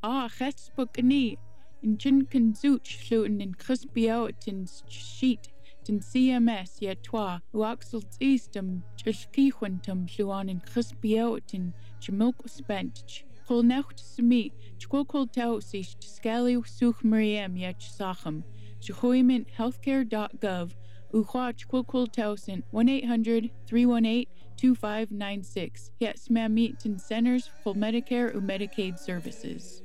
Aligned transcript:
Ah, 0.00 0.28
Chespokani, 0.28 1.38
in 1.82 1.98
Chin 1.98 2.24
Kanzuch, 2.24 2.86
Sluten 2.86 3.42
in 3.42 3.52
Crispiao, 3.52 4.30
tin 4.38 4.64
sheet, 4.88 5.48
tin 5.82 5.98
CMS, 5.98 6.80
yet 6.80 7.02
twa, 7.02 7.42
Uaxels 7.52 8.16
Eastum, 8.20 8.82
Chiskihuantum, 8.96 10.08
Sluan 10.08 10.48
in 10.48 10.60
Chimilk 12.00 12.48
spent. 12.48 13.24
Kol 13.48 13.64
necht 13.64 13.98
smi, 13.98 14.52
chkokol 14.78 15.32
tau 15.32 15.58
sich 15.58 15.96
scali 16.00 16.62
such 16.64 17.02
Mariam 17.02 17.56
yet 17.56 17.80
sachem, 17.80 18.44
Chihoiment 18.80 19.46
healthcare.gov, 19.56 20.74
Uchwa 21.12 21.52
chkokol 21.54 22.06
tausen 22.12 22.62
1 22.70 22.88
800 22.88 23.50
318 23.66 24.26
2596. 24.56 25.90
Yes, 25.98 26.30
ma'am, 26.30 26.54
meet 26.54 26.80
centers 27.00 27.50
for 27.64 27.74
Medicare 27.74 28.34
or 28.34 28.40
Medicaid 28.40 28.98
services. 28.98 29.82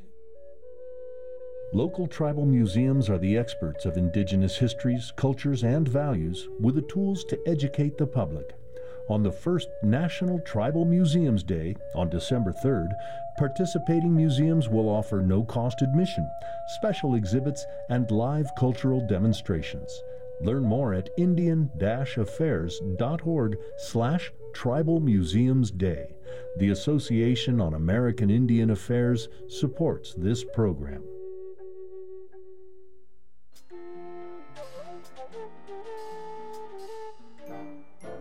Local 1.75 2.05
tribal 2.05 2.45
museums 2.45 3.09
are 3.09 3.17
the 3.17 3.35
experts 3.35 3.85
of 3.85 3.97
indigenous 3.97 4.57
histories, 4.57 5.11
cultures, 5.15 5.63
and 5.63 5.87
values 5.87 6.47
with 6.59 6.75
the 6.75 6.83
tools 6.83 7.23
to 7.23 7.39
educate 7.47 7.97
the 7.97 8.05
public. 8.05 8.53
On 9.09 9.23
the 9.23 9.31
first 9.31 9.69
National 9.81 10.39
Tribal 10.41 10.85
Museums 10.85 11.41
Day 11.41 11.75
on 11.95 12.11
December 12.11 12.53
3rd, 12.63 12.89
participating 13.39 14.15
museums 14.15 14.69
will 14.69 14.87
offer 14.87 15.23
no 15.23 15.43
cost 15.43 15.81
admission, 15.81 16.29
special 16.75 17.15
exhibits, 17.15 17.65
and 17.89 18.11
live 18.11 18.51
cultural 18.55 19.03
demonstrations. 19.07 19.99
Learn 20.41 20.61
more 20.61 20.93
at 20.93 21.09
indian-affairs.org 21.17 23.57
slash 23.77 24.31
Tribal 24.53 24.99
Museums 24.99 25.71
Day. 25.71 26.13
The 26.57 26.69
Association 26.69 27.59
on 27.59 27.73
American 27.73 28.29
Indian 28.29 28.69
Affairs 28.69 29.27
supports 29.47 30.13
this 30.15 30.43
program. 30.43 31.03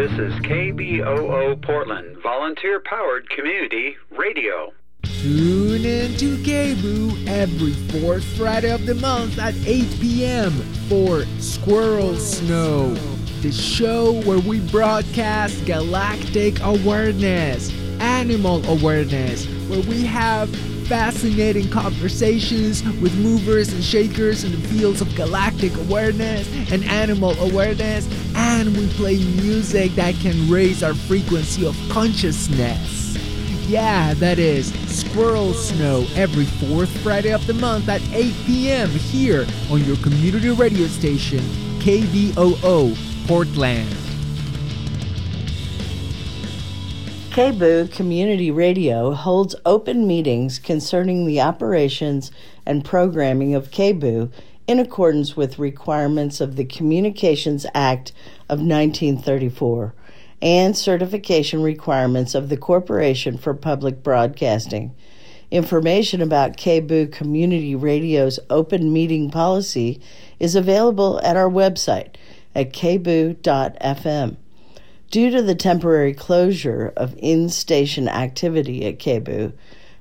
This 0.00 0.12
is 0.12 0.32
KBOO 0.44 1.60
Portland, 1.60 2.16
volunteer 2.22 2.80
powered 2.80 3.28
community 3.28 3.98
radio. 4.10 4.72
Tune 5.02 5.84
in 5.84 6.16
to 6.16 6.38
KBOO 6.38 7.28
every 7.28 7.74
fourth 8.00 8.24
Friday 8.38 8.70
of 8.70 8.86
the 8.86 8.94
month 8.94 9.38
at 9.38 9.54
8 9.66 10.00
p.m. 10.00 10.52
for 10.88 11.26
Squirrel 11.38 12.16
Snow, 12.16 12.94
the 13.42 13.52
show 13.52 14.22
where 14.22 14.38
we 14.38 14.60
broadcast 14.70 15.66
galactic 15.66 16.58
awareness, 16.60 17.70
animal 18.00 18.66
awareness, 18.70 19.44
where 19.68 19.82
we 19.82 20.06
have 20.06 20.48
fascinating 20.90 21.70
conversations 21.70 22.82
with 23.00 23.14
movers 23.18 23.72
and 23.72 23.84
shakers 23.84 24.42
in 24.42 24.50
the 24.50 24.68
fields 24.68 25.00
of 25.00 25.14
galactic 25.14 25.72
awareness 25.76 26.48
and 26.72 26.82
animal 26.86 27.38
awareness, 27.38 28.08
and 28.50 28.76
we 28.76 28.88
play 28.88 29.16
music 29.16 29.92
that 29.92 30.14
can 30.16 30.50
raise 30.50 30.82
our 30.82 30.92
frequency 30.92 31.64
of 31.64 31.76
consciousness. 31.88 33.16
Yeah, 33.68 34.12
that 34.14 34.40
is 34.40 34.72
Squirrel 34.88 35.54
Snow 35.54 36.04
every 36.16 36.44
fourth 36.44 36.90
Friday 37.00 37.32
of 37.32 37.46
the 37.46 37.54
month 37.54 37.88
at 37.88 38.02
8 38.12 38.34
p.m. 38.46 38.88
here 38.90 39.46
on 39.70 39.84
your 39.84 39.96
community 39.98 40.50
radio 40.50 40.88
station, 40.88 41.38
KBOO 41.78 42.96
Portland. 43.28 43.96
KBOO 47.30 47.92
Community 47.92 48.50
Radio 48.50 49.12
holds 49.12 49.54
open 49.64 50.08
meetings 50.08 50.58
concerning 50.58 51.24
the 51.24 51.40
operations 51.40 52.32
and 52.66 52.84
programming 52.84 53.54
of 53.54 53.70
KBOO 53.70 54.32
in 54.70 54.78
accordance 54.78 55.36
with 55.36 55.58
requirements 55.58 56.40
of 56.40 56.54
the 56.54 56.64
Communications 56.64 57.66
Act 57.74 58.12
of 58.48 58.60
1934 58.60 59.92
and 60.40 60.76
certification 60.76 61.60
requirements 61.60 62.36
of 62.36 62.48
the 62.48 62.56
Corporation 62.56 63.36
for 63.36 63.52
Public 63.52 64.04
Broadcasting. 64.04 64.94
Information 65.50 66.22
about 66.22 66.56
KBOO 66.56 67.10
Community 67.10 67.74
Radio's 67.74 68.38
open 68.48 68.92
meeting 68.92 69.28
policy 69.28 70.00
is 70.38 70.54
available 70.54 71.20
at 71.24 71.36
our 71.36 71.50
website 71.50 72.14
at 72.54 72.72
kboo.fm. 72.72 74.36
Due 75.10 75.30
to 75.32 75.42
the 75.42 75.56
temporary 75.56 76.14
closure 76.14 76.92
of 76.96 77.16
in 77.18 77.48
station 77.48 78.06
activity 78.06 78.86
at 78.86 79.00
KBOO, 79.00 79.52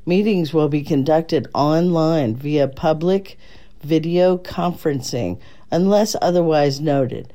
meetings 0.05 0.53
will 0.53 0.69
be 0.69 0.83
conducted 0.83 1.47
online 1.55 2.35
via 2.35 2.67
public 2.67 3.35
video 3.81 4.37
conferencing 4.37 5.39
unless 5.71 6.15
otherwise 6.21 6.79
noted. 6.79 7.33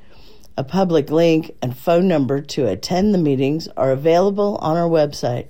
A 0.56 0.64
public 0.64 1.10
link 1.10 1.56
and 1.60 1.76
phone 1.76 2.06
number 2.06 2.40
to 2.40 2.66
attend 2.66 3.12
the 3.12 3.18
meetings 3.18 3.68
are 3.76 3.90
available 3.90 4.56
on 4.60 4.76
our 4.76 4.88
website. 4.88 5.48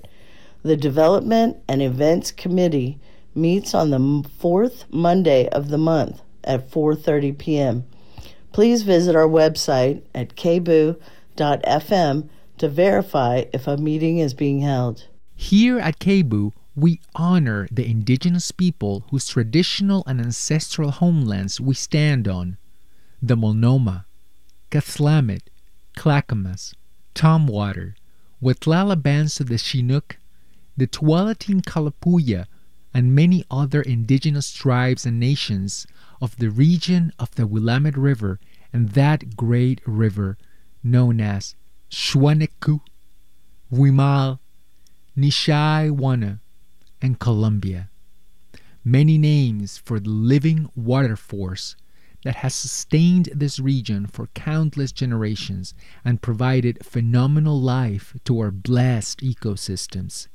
The 0.63 0.75
Development 0.75 1.57
and 1.67 1.81
Events 1.81 2.31
Committee 2.31 2.99
meets 3.35 3.75
on 3.75 3.91
the 3.91 4.27
fourth 4.39 4.85
Monday 4.91 5.47
of 5.49 5.69
the 5.69 5.77
month 5.77 6.21
at 6.43 6.71
4:30 6.71 7.37
p.m. 7.37 7.83
Please 8.51 8.83
visit 8.83 9.15
our 9.15 9.27
website 9.27 10.01
at 10.15 10.35
kboo.fm 10.35 12.29
to 12.57 12.69
verify 12.69 13.43
if 13.53 13.67
a 13.67 13.77
meeting 13.77 14.19
is 14.19 14.33
being 14.33 14.61
held. 14.61 15.07
Here 15.35 15.77
at 15.77 15.99
KBOO, 15.99 16.53
we 16.75 16.99
honor 17.15 17.67
the 17.71 17.89
indigenous 17.89 18.51
people 18.51 19.05
whose 19.09 19.29
traditional 19.29 20.03
and 20.05 20.19
ancestral 20.19 20.91
homelands 20.91 21.61
we 21.61 21.73
stand 21.73 22.27
on. 22.27 22.57
The 23.21 23.37
Multnomah, 23.37 24.05
Cathlamet, 24.69 25.43
Clackamas, 25.95 26.73
Tumwater, 27.13 27.95
Watlala 28.43 29.01
bands 29.01 29.39
of 29.39 29.47
the 29.47 29.57
Chinook, 29.57 30.17
the 30.75 30.85
Tualatin 30.85 31.61
Kalapuya, 31.61 32.45
and 32.93 33.15
many 33.15 33.45
other 33.49 33.81
indigenous 33.81 34.51
tribes 34.51 35.05
and 35.05 35.19
nations 35.19 35.87
of 36.21 36.35
the 36.37 36.49
region 36.49 37.13
of 37.17 37.33
the 37.35 37.47
Willamette 37.47 37.97
River 37.97 38.39
and 38.73 38.89
that 38.89 39.37
great 39.37 39.81
river 39.85 40.37
known 40.83 41.21
as 41.21 41.55
Shwaneku, 41.89 42.81
Wimal, 43.71 44.39
Nishiwana, 45.17 46.39
and 47.05 47.19
Columbia. 47.19 47.91
Many 48.83 49.19
names 49.19 49.77
for 49.77 49.99
the 49.99 50.09
living 50.09 50.71
water 50.75 51.15
force 51.15 51.75
that 52.23 52.37
has 52.37 52.55
sustained 52.55 53.29
this 53.31 53.59
region 53.59 54.07
for 54.07 54.25
countless 54.33 54.91
generations 54.91 55.75
and 56.03 56.23
provided 56.23 56.83
phenomenal 56.83 57.61
life 57.61 58.17
to 58.23 58.39
our 58.39 58.49
blessed 58.49 59.19
ecosystems. 59.19 60.29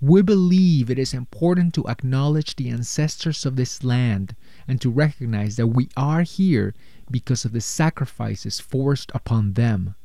We 0.00 0.22
believe 0.22 0.88
it 0.88 1.00
is 1.00 1.12
important 1.12 1.74
to 1.74 1.88
acknowledge 1.88 2.54
the 2.54 2.70
ancestors 2.70 3.44
of 3.44 3.56
this 3.56 3.82
land 3.82 4.36
and 4.68 4.80
to 4.82 4.90
recognize 4.90 5.56
that 5.56 5.66
we 5.66 5.88
are 5.96 6.22
here 6.22 6.74
because 7.10 7.44
of 7.44 7.50
the 7.50 7.60
sacrifices 7.60 8.60
forced 8.60 9.10
upon 9.12 9.54
them. 9.54 9.96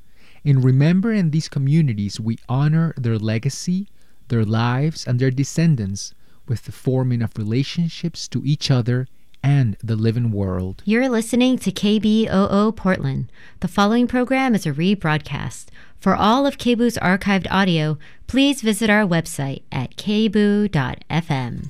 In 0.43 0.59
remembering 0.59 1.29
these 1.29 1.49
communities, 1.49 2.19
we 2.19 2.39
honor 2.49 2.95
their 2.97 3.19
legacy, 3.19 3.89
their 4.29 4.45
lives, 4.45 5.05
and 5.05 5.19
their 5.19 5.31
descendants 5.31 6.13
with 6.47 6.63
the 6.63 6.71
forming 6.71 7.21
of 7.21 7.37
relationships 7.37 8.27
to 8.29 8.41
each 8.45 8.71
other 8.71 9.07
and 9.43 9.77
the 9.83 9.95
living 9.95 10.31
world. 10.31 10.81
You're 10.85 11.09
listening 11.09 11.57
to 11.59 11.71
KBOO 11.71 12.75
Portland. 12.75 13.31
The 13.59 13.67
following 13.67 14.07
program 14.07 14.55
is 14.55 14.65
a 14.65 14.71
rebroadcast. 14.71 15.67
For 15.99 16.15
all 16.15 16.45
of 16.45 16.57
KBOO's 16.57 16.97
archived 16.97 17.47
audio, 17.49 17.97
please 18.27 18.61
visit 18.61 18.89
our 18.89 19.03
website 19.03 19.63
at 19.71 19.95
kboo.fm. 19.95 21.69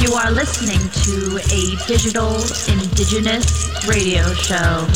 You 0.00 0.14
are 0.14 0.30
listening 0.30 0.78
to 1.04 1.38
a 1.54 1.76
digital 1.86 2.36
indigenous 2.68 3.86
radio 3.86 4.32
show. 4.34 4.86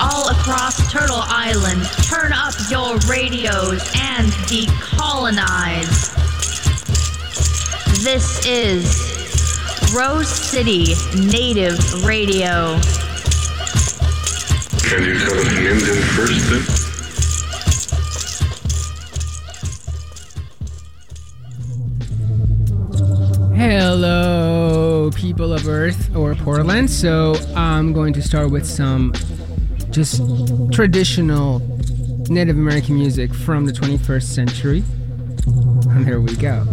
all 0.00 0.28
across 0.30 0.92
Turtle 0.92 1.20
Island, 1.20 1.82
turn 2.04 2.32
up 2.32 2.54
your 2.70 2.96
radios 3.08 3.82
and 3.96 4.26
decolonize. 4.46 6.14
This 8.02 8.46
is 8.46 8.84
Rose 9.94 10.28
City 10.28 10.94
Native 11.16 12.04
Radio. 12.04 12.78
Can 14.82 15.04
you 15.04 15.18
tell 15.18 15.34
the 15.34 15.68
Indian 15.70 16.02
first 16.14 16.50
then? 16.50 16.97
Hello, 23.58 25.10
people 25.16 25.52
of 25.52 25.66
Earth 25.66 26.14
or 26.14 26.32
Portland. 26.36 26.88
So 26.88 27.34
I'm 27.56 27.92
going 27.92 28.12
to 28.12 28.22
start 28.22 28.52
with 28.52 28.64
some 28.64 29.12
just 29.90 30.22
traditional 30.72 31.58
Native 32.30 32.56
American 32.56 32.94
music 32.94 33.34
from 33.34 33.66
the 33.66 33.72
21st 33.72 34.22
century. 34.22 34.84
And 35.90 36.06
there 36.06 36.20
we 36.20 36.36
go. 36.36 36.68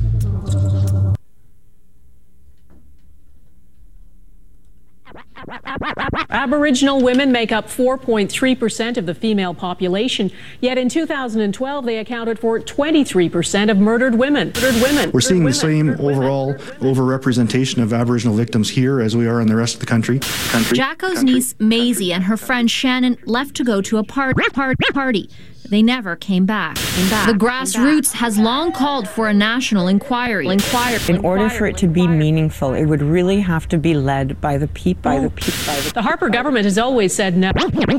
Aboriginal 6.36 7.02
women 7.02 7.32
make 7.32 7.54
up 7.54 7.68
4.3% 7.68 8.98
of 8.98 9.06
the 9.06 9.16
female 9.16 9.54
population, 9.54 10.30
yet 10.60 10.78
in 10.78 10.90
2012 10.90 11.86
they 11.86 11.98
accounted 11.98 12.38
for 12.38 12.60
23% 12.60 13.72
of 13.72 13.78
murdered 13.78 14.16
women. 14.16 14.50
Murdered 14.50 14.82
women. 14.82 15.12
We're 15.12 15.22
seeing 15.22 15.46
the 15.46 15.54
same 15.54 15.92
overall 15.92 16.56
overrepresentation 16.56 17.82
of 17.82 17.94
Aboriginal 17.94 18.36
victims 18.36 18.70
here 18.70 19.00
as 19.00 19.16
we 19.16 19.28
are 19.28 19.40
in 19.40 19.48
the 19.48 19.56
rest 19.56 19.76
of 19.76 19.80
the 19.80 19.86
country. 19.86 20.20
country 20.50 20.78
Jacko's 20.78 21.24
niece 21.24 21.56
Maisie 21.60 22.12
and 22.12 22.26
her 22.26 22.36
friend 22.36 22.70
Shannon 22.70 23.18
left 23.26 23.56
to 23.56 23.64
go 23.64 23.82
to 23.84 23.98
a 23.98 24.04
part, 24.04 24.36
part, 24.52 24.78
party. 24.94 25.30
They 25.70 25.82
never 25.82 26.16
came 26.16 26.46
back. 26.46 26.76
Came 26.76 27.10
back. 27.10 27.28
The 27.28 27.34
grassroots 27.34 28.14
has 28.14 28.38
long 28.38 28.72
called 28.72 29.08
for 29.08 29.28
a 29.28 29.34
national 29.34 29.88
inquiry. 29.88 30.48
inquiry. 30.48 31.00
In 31.10 31.26
order 31.26 31.50
for 31.50 31.66
it 31.66 31.78
to 31.78 31.88
be 31.88 32.08
meaningful, 32.08 32.74
it 32.74 32.86
would 32.86 33.02
really 33.02 33.40
have 33.42 33.68
to 33.70 33.78
be 33.78 33.94
led 33.94 34.40
by 34.42 34.58
the 34.58 34.68
people. 34.68 35.02
By 35.02 35.20
the 35.20 35.30
people. 35.30 35.74
The 35.94 36.02
Harper 36.02 36.30
government 36.30 36.66
has 36.66 36.78
always 36.78 37.14
said 37.14 37.36
no. 37.38 37.52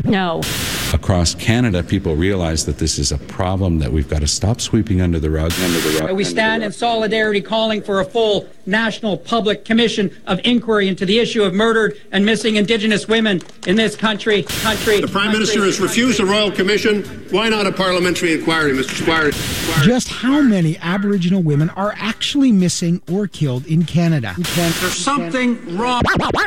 No. 0.05 0.41
Across 0.97 1.35
Canada, 1.35 1.83
people 1.83 2.17
realize 2.17 2.65
that 2.65 2.79
this 2.79 2.99
is 2.99 3.13
a 3.13 3.19
problem 3.19 3.81
that 3.81 3.93
we've 3.93 4.09
got 4.09 4.23
to 4.23 4.27
stop 4.27 4.63
sweeping 4.63 5.03
under 5.03 5.21
the 5.21 5.29
rug. 5.29 5.53
Under 5.61 5.79
the 5.79 6.01
rug. 6.01 6.17
We 6.17 6.25
stand 6.25 6.65
in 6.65 6.73
solidarity 6.73 7.43
calling 7.43 7.83
for 7.83 8.01
a 8.01 8.05
full 8.05 8.49
national 8.65 9.19
public 9.19 9.67
commission 9.67 10.11
of 10.27 10.41
inquiry 10.43 10.89
into 10.89 11.05
the 11.05 11.19
issue 11.19 11.43
of 11.43 11.53
murdered 11.53 12.01
and 12.13 12.25
missing 12.25 12.57
Indigenous 12.57 13.07
women 13.07 13.43
in 13.67 13.77
this 13.77 13.95
country. 13.95 14.45
Country. 14.45 15.03
The 15.03 15.07
Prime 15.07 15.27
country. 15.27 15.41
Minister 15.41 15.65
has 15.65 15.81
refused 15.81 16.19
a 16.19 16.25
royal 16.25 16.51
commission. 16.51 17.05
Why 17.31 17.51
not 17.51 17.67
a 17.67 17.73
parliamentary 17.73 18.33
inquiry, 18.33 18.73
Mr. 18.73 19.03
Squire? 19.03 19.33
Just 19.83 20.09
how 20.09 20.41
many 20.41 20.79
Aboriginal 20.79 21.43
women 21.43 21.69
are 21.71 21.93
actually 21.99 22.53
missing 22.53 23.03
or 23.13 23.27
killed 23.27 23.67
in 23.67 23.85
Canada? 23.85 24.35
There's 24.39 24.95
something 24.95 25.77
wrong, 25.77 26.03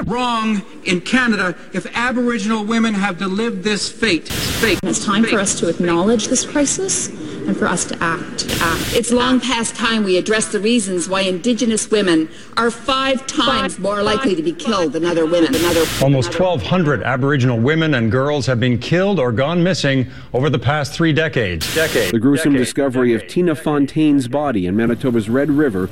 wrong 0.05 0.63
in 0.85 1.01
Canada 1.01 1.55
if 1.71 1.85
Aboriginal 1.95 2.65
women 2.65 2.95
have 2.95 3.19
to 3.19 3.27
live 3.27 3.63
this 3.63 3.91
fate. 3.91 4.27
Fate. 4.39 4.80
It's 4.83 5.03
time 5.03 5.24
for 5.24 5.39
us 5.39 5.59
to 5.59 5.69
acknowledge 5.69 6.27
this 6.27 6.45
crisis 6.45 7.07
and 7.07 7.57
for 7.57 7.68
us 7.68 7.86
to 7.86 7.95
act. 8.01 8.45
act. 8.62 8.95
It's 8.95 9.12
long 9.12 9.39
past 9.39 9.75
time 9.75 10.03
we 10.03 10.18
address 10.18 10.47
the 10.51 10.59
reasons 10.59 11.09
why 11.09 11.21
Indigenous 11.21 11.89
women 11.89 12.30
are 12.57 12.69
five 12.69 13.25
times 13.25 13.80
more 13.80 14.03
likely 14.03 14.36
to 14.36 14.44
be 14.44 14.51
killed 14.51 14.94
than 14.94 15.03
other 15.06 15.25
women. 15.25 15.51
Than 15.51 15.65
other, 15.65 15.83
Almost 16.01 16.39
1,200 16.39 17.01
Aboriginal 17.03 17.59
women 17.59 17.95
and 17.95 18.12
girls 18.12 18.45
have 18.45 18.59
been 18.59 18.77
killed 18.77 19.19
or 19.19 19.31
gone 19.31 19.63
missing 19.63 20.07
over 20.33 20.50
the 20.50 20.59
past 20.59 20.94
three 20.94 21.13
decades. 21.13 21.74
Decade. 21.74 22.12
The 22.12 22.19
gruesome 22.19 22.53
Decade. 22.53 22.65
discovery 22.65 23.13
of 23.13 23.27
Tina 23.27 23.56
Fontaine's 23.56 24.27
body 24.27 24.68
in 24.68 24.75
Manitoba's 24.75 25.30
Red 25.30 25.50
River. 25.50 25.89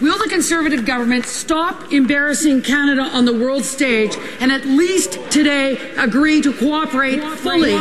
Will 0.00 0.18
the 0.18 0.28
Conservative 0.28 0.84
government 0.84 1.24
stop 1.24 1.92
embarrassing 1.92 2.62
Canada 2.62 3.02
on 3.02 3.24
the 3.24 3.32
world 3.32 3.64
stage 3.64 4.16
and 4.40 4.50
at 4.50 4.64
least 4.64 5.18
today 5.30 5.78
agree 5.96 6.42
to 6.42 6.52
cooperate 6.52 7.22
fully? 7.38 7.78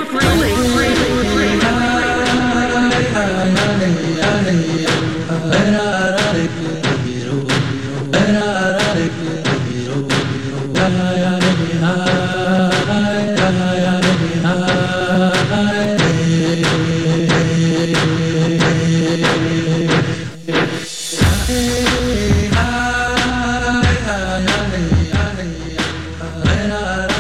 We 26.64 27.13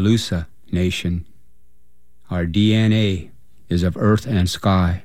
the 0.00 0.08
Halusa 0.08 0.46
Nation. 0.70 1.26
Our 2.30 2.46
DNA 2.46 3.30
is 3.68 3.82
of 3.82 3.96
earth 3.96 4.26
and 4.26 4.48
sky. 4.48 5.02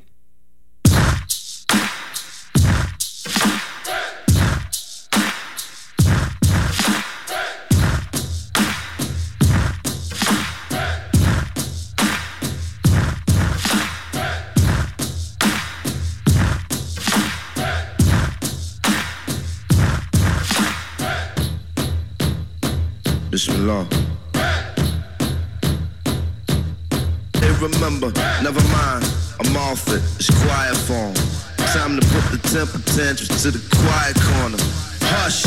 Tantrums 33.06 33.44
to 33.44 33.52
the 33.52 33.62
quiet 33.70 34.18
corner. 34.34 34.58
Hush. 35.14 35.46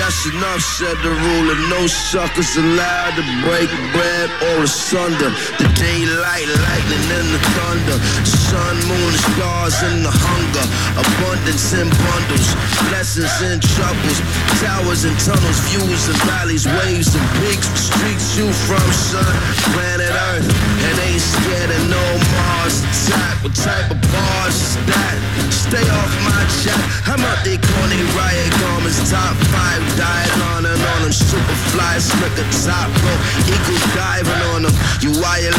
That's 0.00 0.24
enough, 0.26 0.60
said 0.60 0.96
the 1.04 1.12
ruler. 1.12 1.56
No 1.68 1.86
suckers 1.86 2.56
allowed 2.56 3.14
to 3.20 3.24
break 3.44 3.68
bread 3.92 4.13
or 4.50 4.64
asunder. 4.64 5.30
The 5.58 5.68
daylight, 5.76 6.48
lightning, 6.48 7.04
and 7.18 7.28
the 7.34 7.42
thunder. 7.56 7.98
Sun, 8.24 8.76
moon, 8.88 9.12
stars, 9.34 9.76
and 9.84 10.04
the 10.04 10.12
hunger. 10.12 10.66
Abundance 10.98 11.72
in 11.74 11.88
bundles. 11.88 12.48
Blessings 12.88 13.34
and 13.44 13.60
troubles. 13.60 14.18
Towers 14.60 15.04
and 15.04 15.16
tunnels, 15.20 15.58
views 15.68 16.08
and 16.08 16.20
valleys, 16.28 16.66
waves 16.66 17.14
and 17.14 17.26
peaks. 17.42 17.68
Streets 17.90 18.36
you 18.36 18.48
from, 18.66 18.88
sun, 18.92 19.34
planet 19.74 20.12
Earth. 20.32 20.48
And 20.48 20.94
ain't 21.08 21.20
scared 21.20 21.70
of 21.70 21.82
no 21.90 22.04
Mars 22.32 22.84
attack. 22.84 23.42
What 23.44 23.54
type 23.54 23.90
of 23.90 24.00
bars 24.00 24.56
is 24.56 24.76
that? 24.88 25.16
Stay 25.52 25.84
off 25.84 26.12
my 26.24 26.42
chat. 26.62 26.80
I'm 27.08 27.20
out 27.20 27.40
there, 27.44 27.58
corny 27.58 28.00
riot 28.16 28.52
garments, 28.60 29.10
top 29.10 29.36
five 29.52 29.82
dying 29.96 30.40
on 30.54 30.62
and 30.66 30.80
on 30.80 31.00
them. 31.02 31.12
Super 31.12 31.56
fly, 31.72 31.98
slicker 31.98 32.46
top 32.64 32.88
rope, 33.02 33.22
eagle 33.48 33.80
diving 34.14 34.42
on 34.54 34.62
them. 34.62 34.72
You 35.00 35.10
lying, 35.20 35.52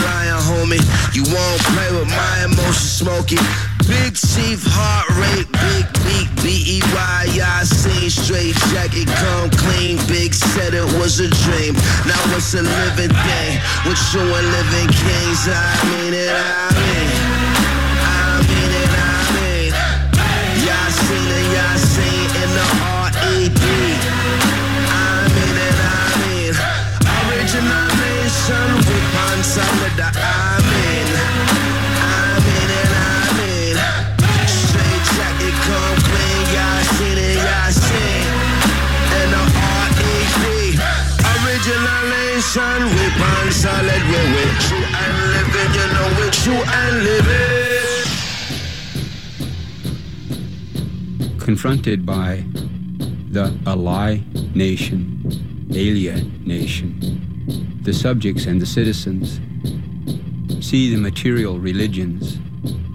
homie? 0.48 0.80
You 1.14 1.24
won't 1.24 1.62
play 1.74 1.92
with 1.92 2.08
my 2.08 2.46
emotions, 2.46 2.92
smoky. 2.92 3.38
Big 3.88 4.16
chief 4.16 4.64
heart 4.66 5.10
rate, 5.20 5.48
big 5.52 5.86
beat, 6.04 6.30
B-E-Y, 6.42 7.40
I 7.44 7.64
seen 7.64 8.10
straight 8.10 8.56
jacket, 8.72 9.08
come 9.22 9.50
clean, 9.52 9.98
big 10.08 10.34
said 10.34 10.74
it 10.74 10.86
was 10.98 11.20
a 11.20 11.30
dream. 11.46 11.76
Now 12.08 12.22
it's 12.36 12.54
a 12.56 12.64
living 12.64 13.14
thing, 13.14 13.52
with 13.86 14.02
you 14.14 14.22
and 14.22 14.48
living 14.58 14.90
kings, 14.90 15.46
I 15.48 15.76
mean 15.92 16.14
it, 16.14 16.32
I 16.32 16.74
mean. 16.74 17.05
With 44.34 44.72
you 44.72 44.80
and 44.80 45.16
living, 45.36 45.72
you 45.76 45.88
know 45.94 46.08
you 46.46 46.54
and 46.54 47.04
living. 47.04 47.76
confronted 51.38 52.06
by 52.06 52.44
the 53.30 53.50
Alai 53.66 54.24
nation, 54.56 55.68
Alia 55.72 56.24
nation, 56.46 57.82
the 57.84 57.94
subjects 57.94 58.46
and 58.46 58.62
the 58.62 58.66
citizens 58.66 59.42
see 60.66 60.96
the 60.96 61.00
material 61.00 61.60
religions 61.60 62.40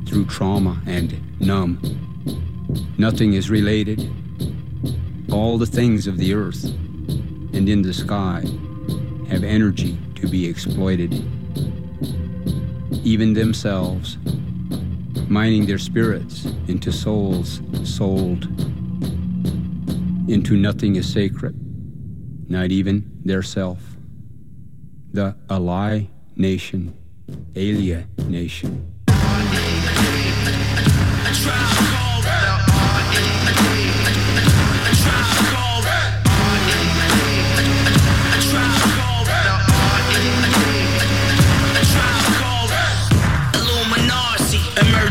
through 0.09 0.25
trauma 0.25 0.81
and 0.87 1.21
numb. 1.39 1.79
Nothing 2.97 3.35
is 3.35 3.51
related. 3.51 4.11
All 5.31 5.59
the 5.59 5.67
things 5.67 6.07
of 6.07 6.17
the 6.17 6.33
earth 6.33 6.65
and 6.65 7.69
in 7.69 7.83
the 7.83 7.93
sky 7.93 8.43
have 9.31 9.45
energy 9.45 9.97
to 10.17 10.29
be 10.29 10.47
exploited. 10.47 11.15
Even 13.05 13.33
themselves, 13.33 14.19
mining 15.29 15.67
their 15.67 15.79
spirits 15.79 16.47
into 16.67 16.91
souls 16.91 17.61
sold. 17.85 18.45
Into 20.29 20.57
nothing 20.57 20.97
is 20.97 21.11
sacred, 21.11 21.55
not 22.51 22.71
even 22.71 23.11
their 23.25 23.43
self. 23.43 23.81
The 25.13 25.37
Alai 25.49 26.09
nation, 26.37 26.95
Alia 27.55 28.07
nation. 28.27 28.87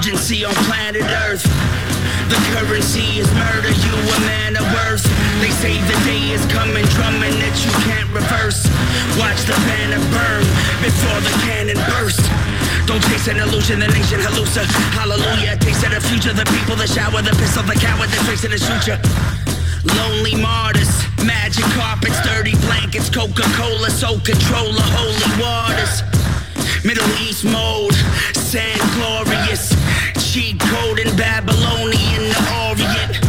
Emergency 0.09 0.43
on 0.43 0.53
planet 0.65 1.05
Earth. 1.29 1.43
The 2.33 2.39
currency 2.57 3.21
is 3.21 3.29
murder, 3.33 3.69
you 3.69 3.93
a 3.93 4.19
man 4.25 4.57
of 4.57 4.65
worth. 4.73 5.05
They 5.37 5.53
say 5.61 5.77
the 5.85 5.97
day 6.01 6.33
is 6.33 6.41
coming, 6.49 6.85
drumming 6.97 7.37
that 7.37 7.53
you 7.61 7.69
can't 7.85 8.09
reverse. 8.09 8.65
Watch 9.21 9.45
the 9.45 9.53
banner 9.69 10.01
burn 10.09 10.41
before 10.81 11.19
the 11.21 11.33
cannon 11.45 11.77
burst. 11.93 12.25
Don't 12.89 13.01
chase 13.05 13.27
an 13.27 13.37
illusion, 13.37 13.79
the 13.79 13.87
nation 13.87 14.19
hallucina. 14.19 14.65
Hallelujah, 14.97 15.57
taste 15.61 15.85
of 15.85 15.93
the 15.93 16.01
future, 16.01 16.33
the 16.33 16.45
people, 16.57 16.75
the 16.75 16.87
shower, 16.87 17.21
the 17.21 17.35
pistol, 17.37 17.61
the 17.63 17.77
coward, 17.77 18.09
the 18.09 18.17
tracing 18.25 18.49
the 18.49 18.59
ya. 18.89 18.97
Lonely 19.93 20.33
martyrs, 20.41 20.89
magic 21.21 21.65
carpets, 21.77 22.17
dirty 22.25 22.57
blankets, 22.65 23.09
Coca-Cola, 23.13 23.89
soul 23.91 24.17
controller, 24.25 24.85
holy 24.97 25.29
waters. 25.37 26.01
Middle 26.83 27.09
East 27.21 27.45
mode, 27.45 27.93
sand 28.33 28.81
glorious. 28.97 29.28
Cheat 30.39 30.57
code 30.57 30.99
in 30.99 31.11
Babylonian, 31.17 32.23
the 32.31 32.39
Orient. 32.63 33.19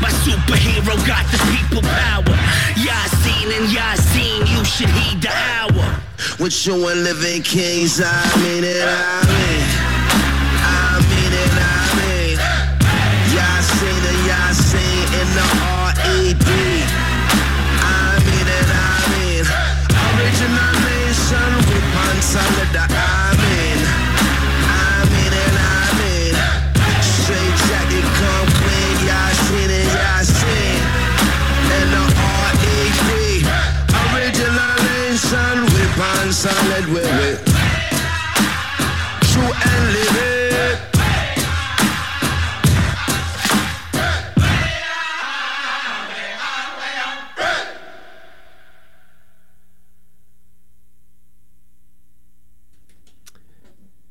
My 0.00 0.08
superhero 0.24 0.96
got 1.06 1.28
the 1.28 1.36
people 1.52 1.82
power. 1.82 2.36
Yasin 2.72 3.52
and 3.52 3.68
Yasin, 3.68 4.48
you 4.48 4.64
should 4.64 4.88
heed 4.88 5.20
the 5.20 5.28
hour. 5.28 6.00
With 6.38 6.56
you 6.64 6.88
and 6.88 7.04
living 7.04 7.42
kings, 7.42 8.00
I 8.02 8.16
mean 8.40 8.64
it, 8.64 8.80
I 8.80 9.20
mean. 9.28 9.66
I 10.64 11.04
mean 11.04 11.32
it, 11.44 11.52
I 11.68 11.84
mean. 12.00 12.38
Yasin 13.36 14.00
and 14.10 14.20
Yasin 14.24 15.04
in 15.20 15.28
the 15.36 15.46
R-E-D. 15.84 16.48
I 17.76 18.16
mean 18.24 18.48
it, 18.48 18.70
I 18.72 18.96
mean. 19.12 19.44
Original 20.16 20.72
nation 20.80 21.50
with 21.68 21.84
Ponsala, 21.92 22.64
the 22.72 22.99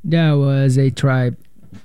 That 0.09 0.31
was 0.31 0.75
a 0.79 0.89
tribe, 0.89 1.37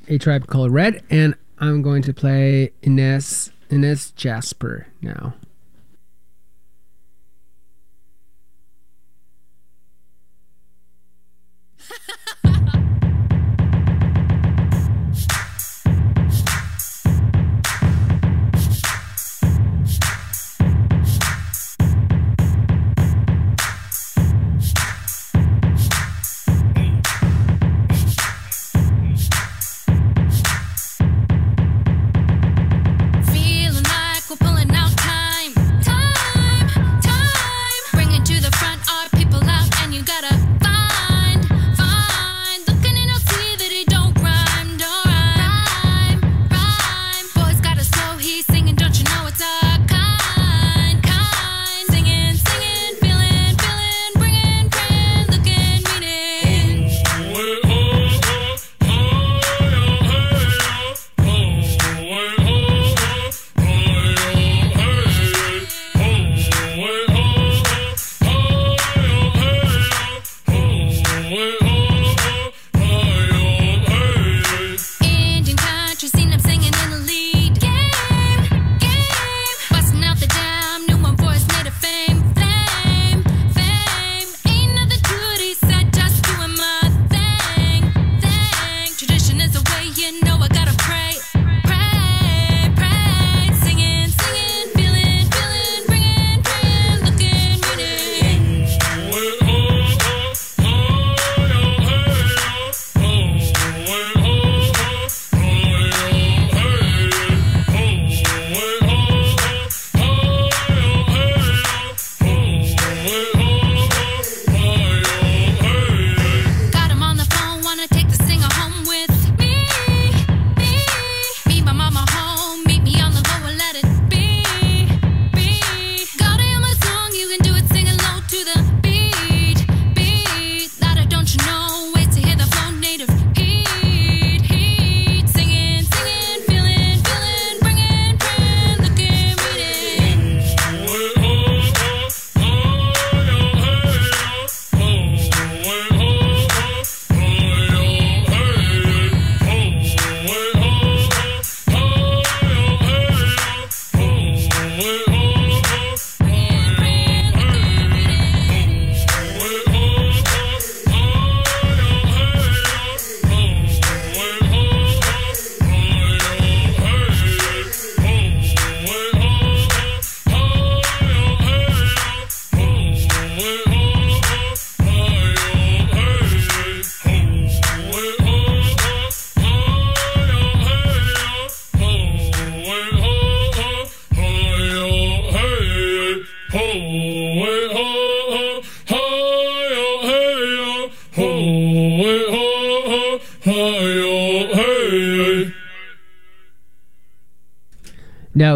a 0.09 0.17
tribe 0.17 0.47
called 0.47 0.71
Red, 0.71 1.03
and 1.11 1.35
I'm 1.59 1.83
going 1.83 2.01
to 2.05 2.15
play 2.15 2.73
Inez 2.81 3.53
Inez 3.69 4.13
Jasper 4.13 4.87
now. 5.03 5.35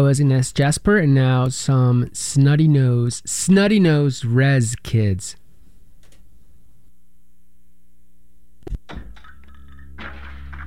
Was 0.09 0.19
Inez 0.19 0.51
Jasper, 0.51 0.97
and 0.97 1.13
now 1.13 1.49
some 1.49 2.09
Snotty 2.13 2.67
Nose, 2.67 3.21
Snotty 3.27 3.79
Nose 3.79 4.25
Rez 4.25 4.75
Kids. 4.81 5.35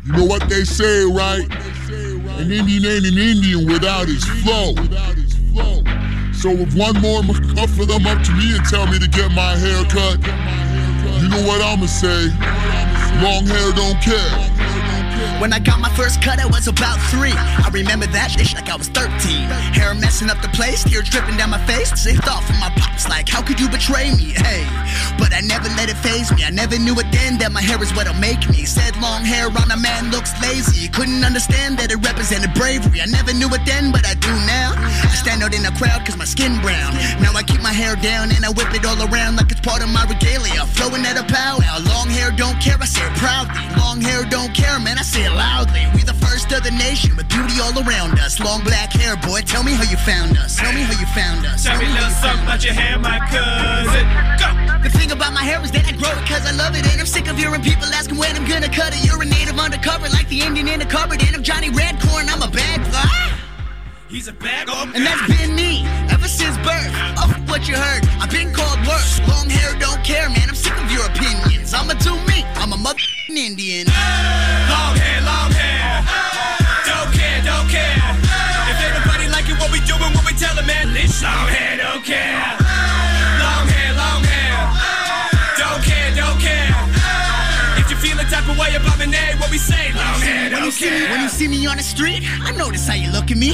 You 0.06 0.12
know 0.12 0.26
what 0.26 0.48
they 0.48 0.62
say, 0.62 1.06
right? 1.06 1.42
An 2.38 2.52
Indian 2.52 2.86
ain't 2.86 3.04
an 3.04 3.18
Indian 3.18 3.66
without 3.66 4.06
his 4.06 4.24
flow. 4.44 4.76
So 6.32 6.50
if 6.50 6.76
one 6.76 6.94
more 7.00 7.22
McCuffler 7.22 7.88
them 7.88 8.06
up 8.06 8.22
to 8.22 8.32
me 8.34 8.54
and 8.56 8.64
tell 8.66 8.86
me 8.86 9.00
to 9.00 9.08
get 9.08 9.32
my 9.32 9.56
hair 9.56 9.82
cut, 9.86 10.22
you 11.20 11.28
know 11.28 11.42
what 11.44 11.60
I'ma 11.60 11.86
say? 11.86 12.28
Long 13.20 13.44
hair 13.44 13.72
don't 13.72 14.00
care. 14.00 15.01
When 15.40 15.52
I 15.52 15.58
got 15.58 15.80
my 15.80 15.90
first 15.96 16.22
cut, 16.22 16.38
I 16.38 16.46
was 16.46 16.68
about 16.68 16.98
three. 17.10 17.34
I 17.34 17.68
remember 17.72 18.06
that 18.14 18.30
shit 18.30 18.54
like 18.54 18.70
I 18.70 18.76
was 18.76 18.88
13. 18.88 19.10
Hair 19.74 19.94
messing 19.94 20.30
up 20.30 20.40
the 20.40 20.48
place, 20.48 20.84
tears 20.84 21.08
dripping 21.08 21.36
down 21.36 21.50
my 21.50 21.62
face. 21.66 21.90
They 22.04 22.14
thought 22.14 22.44
from 22.44 22.58
my 22.60 22.70
pops, 22.76 23.08
like, 23.08 23.28
how 23.28 23.42
could 23.42 23.58
you 23.58 23.68
betray 23.68 24.14
me? 24.14 24.34
Hey, 24.38 24.62
but 25.18 25.34
I 25.34 25.40
never 25.40 25.68
let 25.74 25.90
it 25.90 25.98
phase 25.98 26.30
me. 26.32 26.44
I 26.44 26.50
never 26.50 26.78
knew 26.78 26.94
it 26.98 27.10
then 27.10 27.38
that 27.38 27.52
my 27.52 27.60
hair 27.60 27.82
is 27.82 27.92
what'll 27.94 28.14
make 28.14 28.48
me. 28.50 28.64
Said 28.64 28.96
long 29.02 29.24
hair 29.24 29.46
on 29.50 29.70
a 29.70 29.76
man 29.76 30.10
looks 30.10 30.30
lazy. 30.42 30.88
Couldn't 30.88 31.24
understand 31.24 31.78
that 31.78 31.90
it 31.90 31.98
represented 32.02 32.54
bravery. 32.54 33.00
I 33.02 33.06
never 33.06 33.32
knew 33.34 33.50
it 33.50 33.66
then, 33.66 33.90
but 33.92 34.06
I 34.06 34.14
do 34.14 34.32
now. 34.46 34.74
I 34.78 35.14
stand 35.18 35.42
out 35.42 35.54
in 35.54 35.62
the 35.62 35.74
crowd 35.74 36.06
cause 36.06 36.16
my 36.16 36.24
skin 36.24 36.60
brown. 36.62 36.94
Now 37.18 37.34
I 37.34 37.42
keep 37.42 37.62
my 37.62 37.72
hair 37.72 37.96
down 37.96 38.30
and 38.30 38.44
I 38.44 38.50
whip 38.50 38.70
it 38.74 38.86
all 38.86 38.98
around 39.10 39.36
like 39.36 39.50
it's 39.50 39.60
part 39.60 39.82
of 39.82 39.90
my 39.90 40.04
regalia. 40.06 40.66
Flowing 40.78 41.02
at 41.02 41.18
a 41.18 41.26
powwow. 41.26 41.82
Long 41.90 42.08
hair 42.08 42.30
don't 42.30 42.58
care, 42.60 42.78
I 42.80 42.86
say 42.86 43.06
proudly. 43.18 43.58
Long 43.78 44.00
hair 44.00 44.24
don't 44.24 44.54
care, 44.54 44.78
man, 44.78 44.98
I 44.98 45.02
say 45.12 45.24
it 45.28 45.36
loudly. 45.36 45.84
We 45.94 46.02
the 46.08 46.16
first 46.24 46.50
of 46.52 46.64
the 46.64 46.70
nation 46.70 47.14
with 47.16 47.28
beauty 47.28 47.60
all 47.60 47.76
around 47.76 48.18
us. 48.18 48.40
Long 48.40 48.64
black 48.64 48.90
hair, 48.92 49.14
boy, 49.16 49.42
tell 49.44 49.62
me 49.62 49.72
how 49.72 49.84
you 49.84 49.98
found 49.98 50.38
us. 50.38 50.56
Tell 50.56 50.72
me 50.72 50.80
how 50.80 50.96
you 50.96 51.06
found 51.12 51.44
us. 51.44 51.64
Tell 51.64 51.76
me 51.76 51.84
a 51.84 51.92
little 51.92 52.08
something 52.08 52.44
about 52.48 52.64
your 52.64 52.72
hair, 52.72 52.98
my 52.98 53.20
cousin. 53.28 54.08
Go! 54.40 54.48
the 54.82 54.88
thing 54.88 55.12
about 55.12 55.34
my 55.34 55.44
hair 55.44 55.62
is 55.62 55.70
that 55.72 55.84
I 55.86 55.92
grow 55.92 56.10
it 56.16 56.26
cause 56.26 56.44
I 56.48 56.52
love 56.52 56.74
it 56.74 56.84
And 56.90 56.98
I'm 56.98 57.06
sick 57.06 57.28
of 57.28 57.36
hearing 57.36 57.62
people 57.62 57.86
asking 57.92 58.16
when 58.16 58.34
I'm 58.34 58.48
gonna 58.48 58.72
cut 58.72 58.96
it 58.96 59.04
You're 59.04 59.22
a 59.22 59.26
native 59.26 59.58
undercover 59.58 60.08
like 60.08 60.28
the 60.28 60.40
Indian 60.40 60.66
in 60.66 60.80
the 60.80 60.86
cupboard 60.86 61.22
And 61.22 61.36
I'm 61.36 61.42
Johnny 61.42 61.68
Redcorn, 61.68 62.26
I'm 62.32 62.42
a 62.42 62.50
bad 62.50 62.80
ah! 62.92 63.41
He's 64.12 64.28
a 64.28 64.32
bad 64.34 64.68
old 64.68 64.94
And 64.94 65.06
that's 65.06 65.26
been 65.26 65.56
me 65.56 65.86
ever 66.12 66.28
since 66.28 66.56
birth 66.58 66.92
Oh, 67.16 67.32
what 67.48 67.66
you 67.66 67.74
heard, 67.74 68.04
I've 68.20 68.30
been 68.30 68.52
called 68.52 68.78
worse 68.86 69.18
Long 69.26 69.48
hair 69.48 69.72
don't 69.80 70.04
care, 70.04 70.28
man, 70.28 70.48
I'm 70.48 70.54
sick 70.54 70.76
of 70.76 70.92
your 70.92 71.06
opinions 71.06 71.72
I'ma 71.72 71.94
do 71.94 72.12
me, 72.28 72.44
I'm 72.56 72.72
a 72.72 72.76
mother 72.76 73.00
Indian 73.30 73.86
Long 73.86 74.96
hair, 74.96 75.20
long 75.22 75.50
hair. 75.50 76.04
Don't 76.86 77.12
care, 77.12 77.42
don't 77.42 77.68
care. 77.68 77.96
If 78.70 78.78
everybody 78.84 79.28
like 79.28 79.48
it, 79.48 79.58
what 79.58 79.72
we 79.72 79.80
doing, 79.80 80.12
what 80.14 80.24
we 80.26 80.32
tellin', 80.38 80.66
man. 80.66 80.92
This 80.92 81.22
long 81.22 81.48
hair, 81.48 81.78
don't 81.78 82.04
care. 82.04 82.61
Feel 88.62 88.76
of 88.76 88.82
way 88.82 88.86
about 88.86 88.98
my 88.98 89.06
name, 89.06 89.38
what 89.38 89.50
we 89.50 89.58
say, 89.58 89.92
long 89.92 90.20
when 90.52 90.64
you 90.64 90.70
see 90.70 90.90
me, 90.90 91.10
when 91.10 91.20
you 91.20 91.28
see 91.28 91.48
me 91.48 91.66
on 91.66 91.76
the 91.76 91.82
street, 91.82 92.22
I 92.42 92.52
notice 92.52 92.86
how 92.86 92.94
you 92.94 93.10
look 93.10 93.30
at 93.30 93.36
me. 93.36 93.52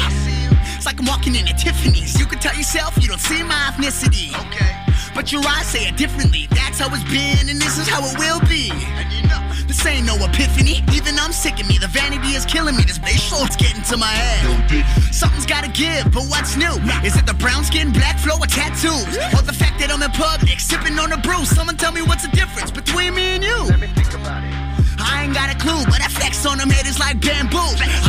It's 0.77 0.87
like 0.87 0.99
I'm 0.99 1.07
walking 1.07 1.35
into 1.35 1.55
Tiffany's. 1.55 2.19
You 2.19 2.27
can 2.27 2.39
tell 2.39 2.55
yourself 2.55 2.97
you 3.01 3.09
don't 3.09 3.21
see 3.21 3.43
my 3.43 3.73
ethnicity. 3.73 4.31
Okay. 4.47 4.75
But 5.15 5.33
your 5.33 5.43
eyes 5.49 5.67
say 5.67 5.89
it 5.89 5.97
differently. 5.97 6.47
That's 6.51 6.79
how 6.79 6.95
it's 6.95 7.03
been, 7.11 7.49
and 7.49 7.61
this 7.61 7.79
is 7.79 7.89
how 7.89 8.05
it 8.07 8.17
will 8.19 8.41
be. 8.47 8.71
And 8.71 9.11
you 9.11 9.23
know, 9.27 9.43
this 9.67 9.85
ain't 9.87 10.07
no 10.07 10.15
epiphany. 10.15 10.85
Even 10.95 11.19
I'm 11.19 11.33
sick 11.33 11.59
of 11.59 11.67
me. 11.69 11.79
The 11.79 11.89
vanity 11.89 12.37
is 12.39 12.45
killing 12.45 12.77
me. 12.77 12.85
This 12.85 12.99
facial 12.99 13.43
it's 13.43 13.57
getting 13.57 13.83
to 13.91 13.97
my 13.97 14.13
head. 14.13 14.85
Something's 15.13 15.47
gotta 15.47 15.71
give, 15.71 16.05
but 16.13 16.25
what's 16.31 16.57
new? 16.57 16.75
Is 17.03 17.17
it 17.17 17.27
the 17.27 17.35
brown 17.35 17.65
skin, 17.65 17.93
black 17.93 18.19
flow, 18.19 18.37
or 18.39 18.47
tattoos? 18.47 19.17
Or 19.35 19.43
the 19.43 19.57
fact 19.57 19.81
that 19.81 19.91
I'm 19.91 20.03
in 20.03 20.13
public, 20.13 20.61
sipping 20.61 20.99
on 20.99 21.11
a 21.13 21.19
brew? 21.19 21.45
Someone 21.45 21.77
tell 21.77 21.93
me 21.93 22.03
what's 22.03 22.23
the 22.23 22.35
difference 22.37 22.71
between 22.71 23.15
me 23.15 23.35
and 23.35 23.43
you? 23.43 23.59
Let 23.65 23.81
me 23.81 23.89
think 23.89 24.15
about 24.15 24.45
it. 24.45 24.58
I 24.99 25.25
ain't 25.25 25.35
got 25.35 25.51
a 25.51 25.57
clue, 25.59 25.85
but 25.87 26.01
I 26.03 26.09
flex 26.09 26.45
on 26.47 26.59
them 26.59 26.71
haters 26.71 26.99
like 26.99 27.21
bamboo. 27.21 27.59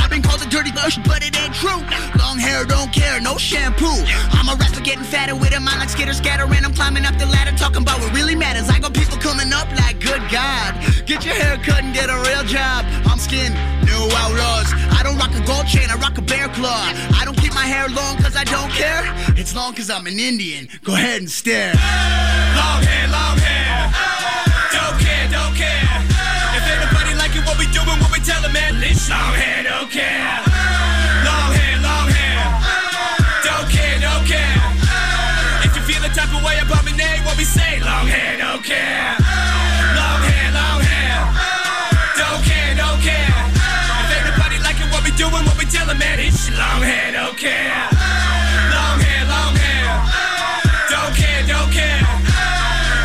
I've 0.02 0.10
been 0.10 0.22
called 0.22 0.42
a 0.42 0.50
dirty 0.50 0.72
bush, 0.72 0.98
but 1.06 1.24
it 1.24 1.38
ain't 1.40 1.54
true. 1.54 1.82
Long 2.20 2.38
hair, 2.38 2.66
don't 2.66 2.92
care, 2.92 3.22
no 3.22 3.38
shampoo. 3.38 4.00
I'm 4.34 4.50
a 4.50 4.56
rapper 4.56 4.82
getting 4.82 5.04
fatter 5.04 5.36
with 5.36 5.56
a 5.56 5.60
mind 5.60 5.80
like 5.80 5.90
skitter 5.90 6.14
scatter, 6.14 6.46
and 6.46 6.66
I'm 6.66 6.74
climbing 6.74 7.06
up 7.06 7.18
the 7.18 7.26
ladder, 7.28 7.56
talking 7.58 7.82
about 7.82 8.00
what 8.00 8.14
really 8.14 8.36
matters. 8.36 8.70
I 8.70 8.80
got 8.80 8.94
people 8.94 9.18
coming 9.18 9.54
up 9.54 9.68
like, 9.78 10.00
good 10.00 10.22
God, 10.32 10.76
get 11.06 11.26
your 11.26 11.36
hair 11.36 11.58
cut 11.58 11.84
and 11.84 11.94
get 11.94 12.10
a 12.10 12.18
real 12.28 12.44
job. 12.44 12.86
I'm 13.06 13.20
skin, 13.20 13.54
new 13.86 14.04
outlaws. 14.16 14.70
I 14.98 15.02
don't 15.04 15.18
rock 15.18 15.34
a 15.36 15.46
gold 15.46 15.68
chain, 15.68 15.90
I 15.90 15.96
rock 15.96 16.18
a 16.18 16.22
bear 16.22 16.50
claw. 16.50 16.86
I 17.20 17.24
don't 17.26 17.38
keep 17.38 17.54
my 17.54 17.66
hair 17.66 17.88
long 17.90 18.18
cause 18.18 18.36
I 18.36 18.44
don't 18.44 18.72
care. 18.72 19.04
It's 19.38 19.56
long 19.56 19.74
cause 19.74 19.90
I'm 19.90 20.08
an 20.08 20.20
Indian. 20.20 20.68
Go 20.84 20.94
ahead 20.94 21.20
and 21.22 21.30
stare. 21.30 21.74
Long 21.74 22.82
hair, 22.84 23.08
long 23.10 23.38
hair. 23.38 23.49
Long 29.08 29.34
hair, 29.34 29.64
don't 29.64 29.90
care. 29.90 30.28
Long 31.24 31.52
hair, 31.56 31.76
long 31.80 32.10
hair. 32.12 32.42
Don't 33.48 33.68
care, 33.72 33.96
don't 34.02 34.26
care. 34.28 34.60
If 35.64 35.72
you 35.78 35.82
feel 35.88 36.02
the 36.04 36.12
type 36.12 36.34
of 36.36 36.44
way 36.44 36.60
about 36.60 36.84
name, 37.00 37.24
what 37.24 37.38
we 37.38 37.46
say, 37.46 37.80
long 37.80 38.08
hair, 38.08 38.36
don't 38.36 38.64
care. 38.64 39.16
Long 39.96 40.22
hair, 40.28 40.48
long 40.52 40.82
hair. 40.84 41.16
Don't 42.20 42.42
care, 42.44 42.72
don't 42.76 43.00
care. 43.00 43.40
If 44.04 44.10
everybody 44.20 44.58
like 44.68 44.80
it, 44.84 44.92
what 44.92 45.04
we 45.08 45.12
doing, 45.16 45.44
what 45.48 45.56
we 45.56 45.64
tellin', 45.64 45.98
man. 45.98 46.20
It's 46.20 46.52
long 46.52 46.82
hair, 46.84 47.14
don't 47.16 47.38
care. 47.38 47.72
Long 48.76 49.00
hair, 49.00 49.24
long 49.32 49.56
hair. 49.64 49.88
Don't 50.92 51.14
care, 51.16 51.42
don't 51.48 51.72
care. 51.72 52.04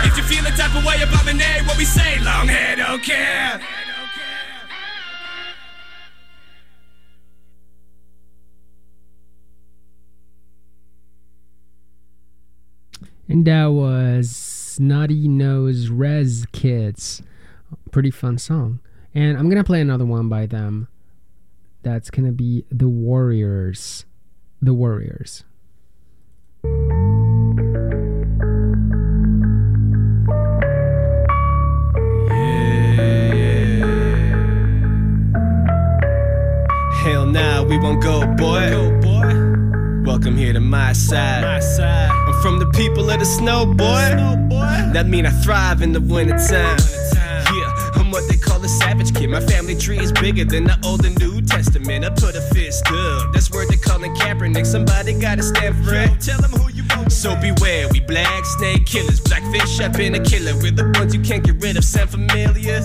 If 0.08 0.18
you 0.18 0.24
feel 0.26 0.42
the 0.42 0.54
type 0.58 0.74
of 0.74 0.82
way 0.82 0.98
about 1.06 1.22
my 1.22 1.34
what 1.68 1.78
we 1.78 1.84
say, 1.84 2.18
long 2.18 2.48
hair, 2.48 2.74
don't 2.74 3.02
care. 3.02 3.60
And 13.28 13.46
that 13.46 13.66
was 13.66 14.30
Snotty 14.30 15.28
Nose 15.28 15.88
Rez 15.88 16.46
Kids. 16.52 17.22
Pretty 17.90 18.10
fun 18.10 18.38
song. 18.38 18.80
And 19.14 19.38
I'm 19.38 19.44
to 19.56 19.64
play 19.64 19.80
another 19.80 20.04
one 20.04 20.28
by 20.28 20.46
them. 20.46 20.88
That's 21.82 22.10
to 22.26 22.32
be 22.32 22.64
The 22.70 22.88
Warriors. 22.88 24.04
The 24.60 24.74
Warriors. 24.74 25.44
Hell 37.02 37.26
nah, 37.26 37.62
we 37.62 37.78
won't 37.78 38.02
go, 38.02 38.26
boy. 38.36 38.83
Welcome 40.14 40.36
here 40.36 40.52
to 40.52 40.60
my 40.60 40.92
side. 40.92 41.42
My 41.42 41.58
side. 41.58 42.08
I'm 42.08 42.40
from 42.40 42.60
the 42.60 42.66
people 42.66 43.10
of 43.10 43.18
the 43.18 43.24
snow, 43.24 43.66
boy. 43.66 44.14
That 44.94 45.08
mean 45.08 45.26
I 45.26 45.30
thrive 45.42 45.82
in 45.82 45.90
the 45.90 46.00
wintertime. 46.00 46.78
Yeah, 47.52 47.98
I'm 47.98 48.12
what 48.12 48.22
they 48.30 48.36
call 48.36 48.64
a 48.64 48.68
savage 48.68 49.12
kid. 49.12 49.28
My 49.28 49.40
family 49.40 49.74
tree 49.74 49.98
is 49.98 50.12
bigger 50.12 50.44
than 50.44 50.64
the 50.64 50.78
Old 50.84 51.04
and 51.04 51.18
New 51.18 51.42
Testament. 51.42 52.04
I 52.04 52.10
put 52.10 52.36
a 52.36 52.40
fist 52.54 52.86
up. 52.86 53.32
That's 53.32 53.50
word 53.50 53.66
they 53.70 53.76
calling 53.76 54.14
Kaepernick. 54.14 54.66
Somebody 54.66 55.18
gotta 55.18 55.42
stand 55.42 55.84
for 55.84 55.94
it. 55.94 56.20
Tell 56.20 56.40
them 56.40 56.52
who 56.52 56.70
you 56.70 56.84
want. 56.90 57.10
So 57.10 57.34
beware, 57.34 57.88
we 57.88 57.98
black 57.98 58.44
snake 58.44 58.86
killers. 58.86 59.18
Blackfish, 59.18 59.80
I've 59.80 59.94
been 59.94 60.14
a 60.14 60.22
killer. 60.22 60.54
We're 60.62 60.70
the 60.70 60.94
ones 60.96 61.12
you 61.12 61.22
can't 61.22 61.42
get 61.42 61.60
rid 61.60 61.76
of. 61.76 61.84
Sound 61.84 62.10
familiar? 62.10 62.80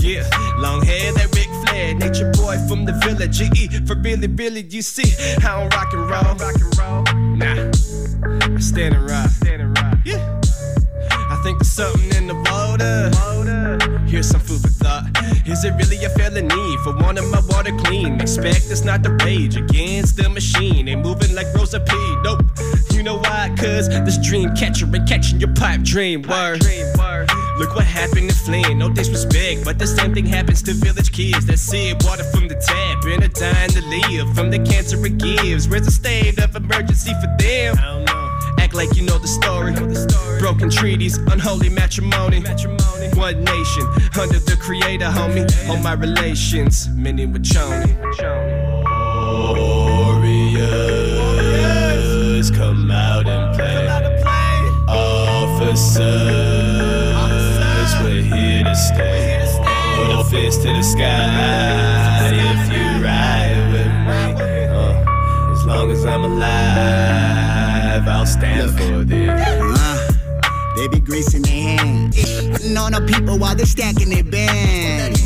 Yeah, 0.00 0.26
long 0.58 0.82
hair, 0.82 1.12
that 1.12 1.30
Ric 1.32 1.51
Nature 1.72 2.30
boy 2.32 2.58
from 2.68 2.84
the 2.84 2.92
village. 3.04 3.38
GE, 3.38 3.86
for 3.86 3.94
really, 3.96 4.26
really, 4.26 4.62
you 4.62 4.82
see 4.82 5.08
how 5.40 5.60
I'm 5.60 5.68
rock 5.70 5.92
and 5.92 6.10
roll. 6.10 6.34
Rock 6.36 6.60
and 6.60 6.78
roll. 6.78 7.02
Nah, 7.36 8.56
I 8.56 8.60
stand 8.60 8.94
and 8.94 9.08
rock. 9.08 9.30
Stand 9.30 9.62
and 9.62 9.78
rock. 9.78 9.98
Yeah. 10.04 10.40
I 11.10 11.40
think 11.42 11.58
there's 11.58 11.72
something 11.72 12.12
in 12.16 12.26
the 12.26 12.34
water. 12.34 13.10
Here's 14.06 14.28
some 14.28 14.40
food 14.40 14.60
for 14.60 14.68
thought. 14.68 15.04
Is 15.46 15.64
it 15.64 15.72
really 15.72 16.04
a 16.04 16.10
felony 16.10 16.76
for 16.84 16.94
wanting 16.96 17.30
my 17.30 17.40
water 17.48 17.74
clean? 17.78 18.20
Expect 18.20 18.70
it's 18.70 18.84
not 18.84 19.02
the 19.02 19.10
rage 19.24 19.56
against 19.56 20.18
the 20.18 20.28
machine. 20.28 20.88
Ain't 20.88 21.00
moving 21.02 21.34
like 21.34 21.46
Rosa 21.54 21.80
P. 21.80 21.94
Nope. 22.22 22.42
You 22.92 23.02
know 23.02 23.16
why? 23.16 23.54
Cause 23.56 23.88
this 23.88 24.18
dream 24.18 24.54
catcher 24.54 24.84
ain't 24.84 25.08
catching 25.08 25.40
your 25.40 25.54
pipe 25.54 25.80
dream. 25.80 26.22
Word. 26.22 26.62
Look 27.58 27.74
what 27.74 27.84
happened 27.84 28.30
to 28.30 28.36
Flint. 28.36 28.76
No 28.76 28.88
disrespect, 28.88 29.64
but 29.64 29.78
the 29.78 29.86
same 29.86 30.14
thing 30.14 30.26
happens 30.26 30.62
to 30.62 30.72
village 30.72 31.12
kids 31.12 31.44
that 31.46 31.58
sip 31.58 32.02
water 32.04 32.24
from 32.24 32.48
the 32.48 32.54
tap 32.56 33.04
and 33.04 33.22
are 33.24 33.28
dying 33.28 33.70
to 33.70 33.82
live 33.86 34.34
from 34.34 34.50
the 34.50 34.58
cancer 34.58 35.04
it 35.04 35.18
gives. 35.18 35.68
Where's 35.68 35.84
the 35.84 35.90
state 35.90 36.38
of 36.38 36.56
emergency 36.56 37.12
for 37.20 37.28
them? 37.38 37.76
I 37.78 37.82
don't 37.82 38.04
know. 38.06 38.54
Act 38.58 38.74
like 38.74 38.96
you 38.96 39.02
know 39.04 39.18
the 39.18 39.28
story. 39.28 39.72
Broken 40.38 40.70
treaties, 40.70 41.18
unholy 41.18 41.68
matrimony. 41.68 42.42
One 43.14 43.44
nation, 43.44 43.86
under 44.18 44.38
the 44.38 44.56
creator, 44.60 45.06
homie. 45.06 45.46
All 45.68 45.76
my 45.76 45.92
relations, 45.92 46.88
many 46.88 47.26
with 47.26 47.44
Choni. 47.44 47.92
Warriors, 51.62 52.50
come 52.50 52.90
out 52.90 53.26
and 53.26 53.54
play. 53.54 53.86
Officers, 54.88 56.00
we're 58.02 58.22
here 58.22 58.64
to 58.64 58.74
stay. 58.74 59.46
Put 59.96 60.20
a 60.20 60.24
fist 60.24 60.62
to 60.62 60.68
the 60.68 60.82
sky 60.82 62.30
if 62.32 62.72
you 62.72 63.04
ride 63.04 63.72
with 63.72 63.94
me. 64.08 64.64
Uh, 64.66 65.52
as 65.52 65.64
long 65.66 65.90
as 65.90 66.04
I'm 66.04 66.24
alive, 66.24 68.08
I'll 68.08 68.26
stand 68.26 68.70
for 68.78 69.04
this. 69.04 69.28
Uh, 69.28 70.12
they 70.76 70.88
be 70.88 71.00
greasing 71.00 71.42
their 71.42 71.78
hands. 71.78 72.16
Putting 72.50 72.76
On 72.76 72.92
the 72.92 73.00
people 73.12 73.38
while 73.38 73.54
they're 73.54 73.66
stacking 73.66 74.10
their 74.10 74.24
bands. 74.24 75.22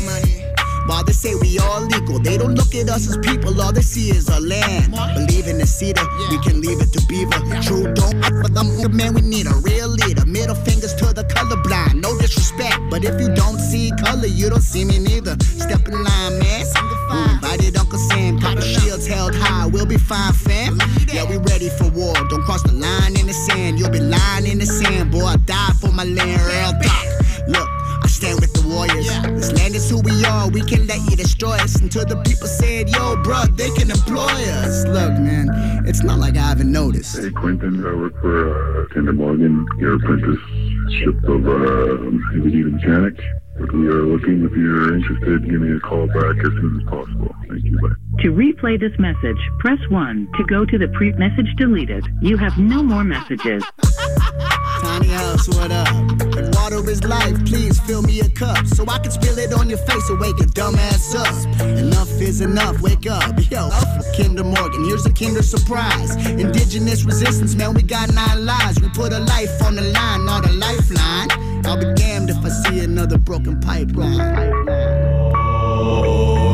While 0.87 1.03
they 1.03 1.11
say 1.11 1.35
we 1.35 1.59
all 1.59 1.85
equal, 1.93 2.19
they 2.19 2.37
don't 2.37 2.55
look 2.55 2.73
at 2.73 2.87
us 2.89 3.09
as 3.09 3.17
people, 3.17 3.59
all 3.61 3.73
they 3.73 3.81
see 3.81 4.09
is 4.09 4.29
our 4.29 4.39
land. 4.39 4.93
Believe 4.93 5.47
in 5.47 5.57
the 5.57 5.67
cedar, 5.67 6.07
we 6.31 6.39
can 6.39 6.61
leave 6.61 6.79
it 6.79 6.93
to 6.93 7.05
beaver. 7.07 7.43
True, 7.61 7.93
don't 7.93 8.23
for 8.23 8.47
them, 8.47 8.95
man, 8.95 9.13
we 9.13 9.19
need 9.19 9.47
a 9.47 9.55
real 9.67 9.89
leader. 9.89 10.25
Middle 10.25 10.55
fingers 10.55 10.95
to 10.95 11.11
the 11.11 11.25
colorblind, 11.25 11.96
disrespect. 12.27 12.79
But 12.89 13.03
if 13.03 13.19
you 13.19 13.33
don't 13.33 13.59
see 13.59 13.91
color, 14.03 14.27
you 14.27 14.49
don't 14.49 14.61
see 14.61 14.85
me 14.85 14.99
neither. 14.99 15.35
Step 15.41 15.87
in 15.87 15.93
line, 15.93 16.39
man. 16.39 16.65
Who 17.09 17.17
invited 17.35 17.77
Uncle 17.77 17.99
Sam? 17.99 18.37
Got 18.37 18.55
the 18.55 18.61
shields 18.61 19.07
held 19.07 19.33
high, 19.35 19.65
we'll 19.67 19.85
be 19.85 19.97
fine, 19.97 20.33
fam. 20.33 20.79
Yeah, 21.07 21.23
we 21.29 21.37
ready 21.37 21.69
for 21.69 21.89
war. 21.89 22.13
Don't 22.13 22.43
cross 22.43 22.63
the 22.63 22.73
line 22.73 23.17
in 23.17 23.27
the 23.27 23.33
sand, 23.33 23.79
you'll 23.79 23.89
be 23.89 23.99
lying 23.99 24.45
in 24.45 24.59
the 24.59 24.65
sand. 24.65 25.11
Boy, 25.11 25.25
I 25.25 25.37
die 25.37 25.71
for 25.79 25.91
my 25.91 26.03
land, 26.03 26.41
real 26.41 26.73
talk. 26.83 27.05
Look, 27.47 27.69
stand 28.17 28.41
with 28.41 28.51
the 28.53 28.65
warriors. 28.67 29.05
This 29.37 29.51
land 29.53 29.75
is 29.75 29.89
who 29.89 30.01
we 30.01 30.25
are. 30.25 30.49
We 30.49 30.61
can 30.61 30.87
let 30.87 30.99
you 31.09 31.15
destroy 31.15 31.57
us 31.57 31.75
until 31.75 32.03
the 32.03 32.17
people 32.23 32.47
said, 32.47 32.89
Yo, 32.89 33.21
bro, 33.21 33.45
they 33.53 33.69
can 33.77 33.91
employ 33.91 34.33
us. 34.65 34.85
Look, 34.85 35.13
man, 35.21 35.47
it's 35.85 36.01
not 36.01 36.17
like 36.17 36.35
I 36.35 36.49
haven't 36.49 36.71
noticed. 36.71 37.17
Hey, 37.17 37.29
Quentin, 37.29 37.85
I 37.85 37.93
work 37.93 38.19
for 38.19 38.33
uh, 38.41 38.87
Kinder 38.93 39.13
Morgan, 39.13 39.65
your 39.77 39.95
apprenticeship 39.95 41.17
of 41.29 41.45
uh, 41.45 42.09
heavy 42.33 42.49
duty 42.49 42.71
mechanic. 42.71 43.19
If 43.59 43.71
we 43.71 43.87
are 43.87 44.05
looking, 44.05 44.45
if 44.45 44.51
you're 44.51 44.95
interested, 44.95 45.49
give 45.49 45.61
me 45.61 45.75
a 45.75 45.79
call 45.79 46.07
back 46.07 46.37
as 46.41 46.53
soon 46.57 46.81
as 46.81 46.89
possible. 46.89 47.35
Thank 47.49 47.63
you. 47.63 47.79
Bye. 47.81 47.95
To 48.23 48.31
replay 48.31 48.79
this 48.79 48.97
message, 48.97 49.41
press 49.59 49.79
1. 49.89 50.27
To 50.37 50.43
go 50.45 50.65
to 50.65 50.77
the 50.77 50.87
pre 50.89 51.13
message 51.13 51.53
deleted, 51.55 52.05
you 52.21 52.37
have 52.37 52.57
no 52.57 52.81
more 52.81 53.03
messages. 53.03 53.63
Tiny 54.97 55.13
house, 55.13 55.47
what 55.49 55.71
up? 55.71 55.87
If 56.35 56.55
water 56.55 56.89
is 56.89 57.03
life, 57.03 57.45
please 57.45 57.79
fill 57.81 58.01
me 58.01 58.19
a 58.21 58.29
cup 58.29 58.65
so 58.65 58.83
I 58.87 58.97
can 58.97 59.11
spill 59.11 59.37
it 59.37 59.53
on 59.53 59.69
your 59.69 59.77
face 59.77 60.09
and 60.09 60.19
wake 60.19 60.39
a 60.39 60.45
dumbass 60.45 61.13
up. 61.13 61.61
Enough 61.61 62.09
is 62.19 62.41
enough, 62.41 62.81
wake 62.81 63.05
up. 63.05 63.35
Yo, 63.51 63.69
Kinder 64.17 64.43
Morgan, 64.43 64.85
here's 64.85 65.05
a 65.05 65.13
Kinder 65.13 65.43
surprise. 65.43 66.15
Indigenous 66.25 67.03
resistance, 67.03 67.53
man, 67.53 67.75
we 67.75 67.83
got 67.83 68.11
nine 68.11 68.43
lives. 68.43 68.81
We 68.81 68.89
put 68.89 69.13
a 69.13 69.19
life 69.19 69.61
on 69.61 69.75
the 69.75 69.83
line, 69.83 70.25
not 70.25 70.49
a 70.49 70.51
lifeline. 70.53 71.29
I'll 71.67 71.77
be 71.77 71.93
damned 71.93 72.31
if 72.31 72.43
I 72.43 72.49
see 72.49 72.79
another 72.79 73.19
broken 73.19 73.59
pipeline. 73.59 74.17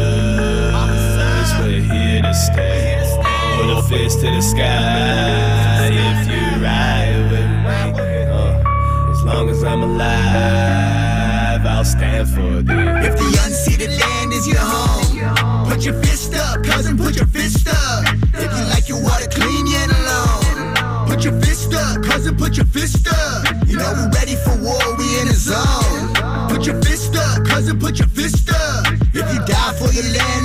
Fist 3.87 4.19
to 4.19 4.25
the 4.25 4.41
sky 4.41 5.87
if 5.87 6.27
you 6.27 6.61
ride 6.61 7.31
with 7.31 7.49
me. 7.63 8.27
Uh, 8.27 9.11
as 9.11 9.23
long 9.23 9.49
as 9.49 9.63
I'm 9.63 9.81
alive, 9.81 11.65
I'll 11.65 11.85
stand 11.85 12.27
for 12.27 12.61
this. 12.63 13.07
If 13.07 13.15
the 13.15 13.29
unceded 13.47 13.97
land 13.97 14.33
is 14.33 14.45
your 14.45 14.59
home, 14.59 15.65
put 15.69 15.85
your 15.85 15.93
fist 16.03 16.35
up, 16.35 16.65
cousin, 16.65 16.97
put 16.97 17.15
your 17.15 17.27
fist 17.27 17.69
up. 17.69 18.03
If 18.33 18.51
you 18.57 18.65
like 18.65 18.89
your 18.89 19.01
water 19.01 19.29
clean, 19.31 19.65
yet 19.67 19.89
alone. 19.89 21.07
Put 21.07 21.23
your 21.23 21.39
fist 21.39 21.73
up, 21.73 22.03
cousin, 22.03 22.35
put 22.35 22.57
your 22.57 22.65
fist 22.65 23.07
up. 23.07 23.45
You 23.67 23.77
know 23.77 23.89
we're 23.95 24.11
ready 24.19 24.35
for 24.35 24.55
war, 24.61 24.83
we 24.97 25.21
in 25.21 25.29
a 25.29 25.33
zone. 25.33 26.13
Put 26.49 26.65
your 26.67 26.75
fist 26.83 27.15
up, 27.15 27.45
cousin, 27.45 27.79
put 27.79 27.99
your 27.99 28.09
fist 28.09 28.49
up. 28.51 28.85
If 29.15 29.25
you 29.33 29.39
die 29.47 29.73
for 29.79 29.87
your 29.95 30.03
land, 30.11 30.36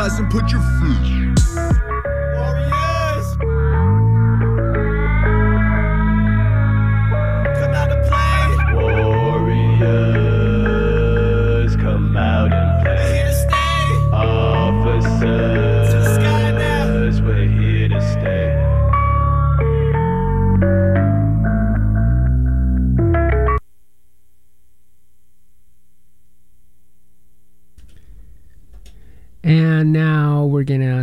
cousin, 0.00 0.26
put 0.30 0.50
your 0.50 0.62
fist. 0.80 1.29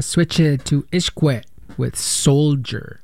Switch 0.08 0.40
it 0.40 0.64
to 0.64 0.84
Ishkwet 0.84 1.44
with 1.78 1.98
Soldier. 1.98 3.02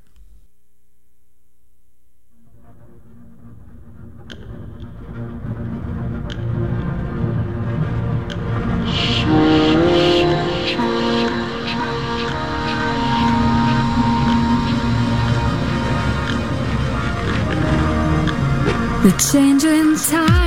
The 19.03 19.11
changing 19.31 19.97
times 19.97 20.33
can 20.33 20.42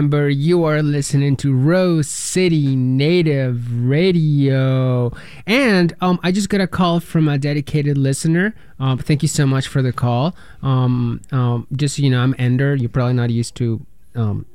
remember, 0.00 0.30
you 0.30 0.64
are 0.64 0.82
listening 0.82 1.36
to 1.36 1.52
Rose 1.54 2.08
City 2.08 2.74
Native 2.74 3.86
Radio. 3.86 5.12
And 5.46 5.94
um, 6.00 6.18
I 6.22 6.32
just 6.32 6.48
got 6.48 6.62
a 6.62 6.66
call 6.66 7.00
from 7.00 7.28
a 7.28 7.36
dedicated 7.36 7.98
listener. 7.98 8.54
Um, 8.78 8.96
thank 8.96 9.20
you 9.20 9.28
so 9.28 9.46
much 9.46 9.68
for 9.68 9.82
the 9.82 9.92
call. 9.92 10.34
Um, 10.62 11.20
um, 11.32 11.66
just 11.76 11.96
so 11.96 12.02
you 12.02 12.08
know, 12.08 12.22
I'm 12.22 12.34
Ender. 12.38 12.74
You're 12.74 12.88
probably 12.88 13.12
not 13.12 13.28
used 13.28 13.56
to 13.56 13.84
um, 14.14 14.46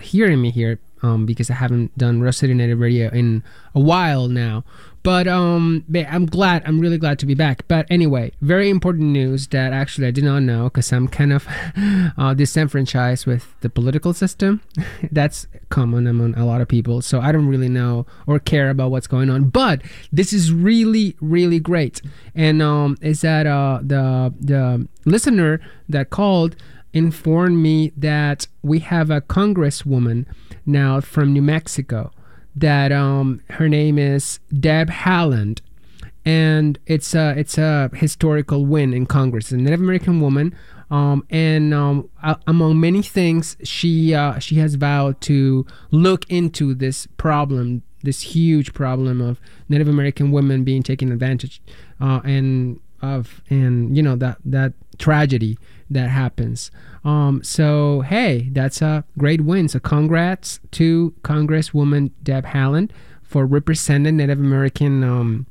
hearing 0.00 0.42
me 0.42 0.50
here 0.50 0.80
um, 1.02 1.26
because 1.26 1.48
I 1.48 1.54
haven't 1.54 1.96
done 1.96 2.20
Rose 2.20 2.38
City 2.38 2.52
Native 2.52 2.80
Radio 2.80 3.08
in 3.10 3.44
a 3.76 3.80
while 3.80 4.26
now. 4.26 4.64
But 5.08 5.26
um, 5.26 5.86
I'm 5.94 6.26
glad. 6.26 6.64
I'm 6.66 6.78
really 6.80 6.98
glad 6.98 7.18
to 7.20 7.24
be 7.24 7.32
back. 7.32 7.66
But 7.66 7.86
anyway, 7.88 8.30
very 8.42 8.68
important 8.68 9.06
news 9.06 9.46
that 9.46 9.72
actually 9.72 10.06
I 10.06 10.10
did 10.10 10.22
not 10.22 10.40
know 10.40 10.64
because 10.64 10.92
I'm 10.92 11.08
kind 11.08 11.32
of 11.32 11.48
uh, 12.18 12.34
disenfranchised 12.34 13.24
with 13.24 13.58
the 13.62 13.70
political 13.70 14.12
system. 14.12 14.60
That's 15.10 15.46
common 15.70 16.06
among 16.06 16.34
a 16.34 16.44
lot 16.44 16.60
of 16.60 16.68
people. 16.68 17.00
So 17.00 17.22
I 17.22 17.32
don't 17.32 17.46
really 17.46 17.70
know 17.70 18.04
or 18.26 18.38
care 18.38 18.68
about 18.68 18.90
what's 18.90 19.06
going 19.06 19.30
on. 19.30 19.48
But 19.48 19.80
this 20.12 20.34
is 20.34 20.52
really, 20.52 21.16
really 21.22 21.58
great. 21.58 22.02
And 22.34 22.60
um, 22.60 22.98
is 23.00 23.22
that 23.22 23.46
uh, 23.46 23.78
the 23.80 24.34
the 24.38 24.86
listener 25.06 25.58
that 25.88 26.10
called 26.10 26.54
informed 26.92 27.62
me 27.62 27.92
that 27.96 28.46
we 28.62 28.80
have 28.80 29.08
a 29.08 29.22
congresswoman 29.22 30.26
now 30.66 31.00
from 31.00 31.32
New 31.32 31.40
Mexico 31.40 32.10
that 32.56 32.92
um, 32.92 33.40
her 33.50 33.68
name 33.68 33.98
is 33.98 34.40
Deb 34.52 34.90
Haaland, 34.90 35.60
and 36.24 36.78
it's 36.86 37.14
a 37.14 37.34
it's 37.38 37.58
a 37.58 37.90
historical 37.94 38.66
win 38.66 38.92
in 38.92 39.06
Congress. 39.06 39.50
A 39.52 39.56
Native 39.56 39.80
American 39.80 40.20
woman, 40.20 40.54
um, 40.90 41.24
and 41.30 41.72
um, 41.74 42.08
among 42.46 42.80
many 42.80 43.02
things, 43.02 43.56
she 43.62 44.14
uh, 44.14 44.38
she 44.38 44.56
has 44.56 44.74
vowed 44.74 45.20
to 45.22 45.66
look 45.90 46.28
into 46.30 46.74
this 46.74 47.06
problem, 47.16 47.82
this 48.02 48.20
huge 48.22 48.72
problem 48.74 49.20
of 49.20 49.40
Native 49.68 49.88
American 49.88 50.30
women 50.32 50.64
being 50.64 50.82
taken 50.82 51.12
advantage, 51.12 51.60
uh, 52.00 52.20
and 52.24 52.80
of 53.00 53.42
and 53.48 53.96
you 53.96 54.02
know 54.02 54.16
that 54.16 54.38
that 54.44 54.72
tragedy 54.98 55.58
that 55.90 56.10
happens. 56.10 56.70
Um, 57.04 57.42
so 57.42 58.02
hey, 58.02 58.50
that's 58.52 58.82
a 58.82 59.04
great 59.16 59.42
win. 59.42 59.68
So 59.68 59.78
congrats 59.78 60.60
to 60.72 61.14
Congresswoman 61.22 62.10
Deb 62.22 62.46
Haaland 62.46 62.90
for 63.22 63.46
representing 63.46 64.16
Native 64.16 64.40
American 64.40 65.04
um, 65.04 65.46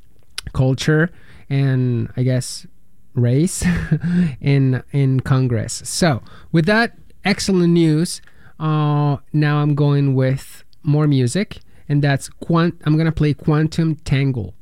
culture 0.54 1.10
and 1.50 2.12
I 2.18 2.24
guess 2.24 2.66
race 3.14 3.66
in 4.42 4.84
in 4.92 5.20
Congress. 5.22 5.82
So 5.86 6.22
with 6.52 6.66
that 6.66 6.98
excellent 7.26 7.74
news, 7.74 8.22
uh, 8.60 9.18
now 9.34 9.58
I'm 9.58 9.76
going 9.76 10.16
with 10.16 10.64
more 10.84 11.08
music, 11.08 11.60
and 11.90 12.02
that's 12.02 12.30
quant. 12.30 12.82
I'm 12.86 12.98
gonna 12.98 13.12
play 13.12 13.34
Quantum 13.34 13.96
Tangle, 13.98 14.54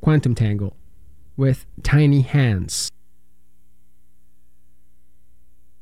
Quantum 0.00 0.34
Tangle, 0.34 0.76
with 1.36 1.66
Tiny 1.82 2.22
Hands. 2.22 2.90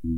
What 0.02 0.12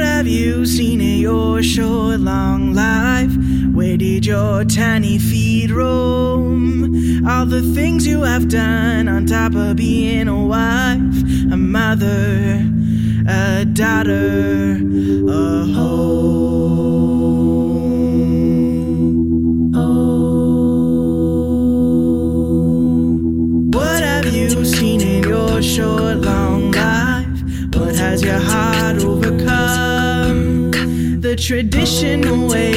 have 0.00 0.26
you 0.26 0.66
seen 0.66 1.00
in 1.00 1.20
your 1.20 1.62
short, 1.62 2.18
long 2.18 2.74
life? 2.74 3.30
Where 3.72 3.96
did 3.96 4.26
your 4.26 4.64
tiny 4.64 5.20
feet 5.20 5.70
roam? 5.70 7.24
All 7.24 7.46
the 7.46 7.62
things 7.72 8.04
you 8.04 8.22
have 8.22 8.48
done 8.48 9.06
on 9.06 9.26
top 9.26 9.54
of 9.54 9.76
being 9.76 10.26
a 10.26 10.44
wife, 10.44 11.22
a 11.52 11.56
mother, 11.56 12.68
a 13.28 13.64
daughter, 13.64 14.74
a 15.28 15.66
home. 15.72 17.19
traditional 31.50 32.46
way. 32.46 32.69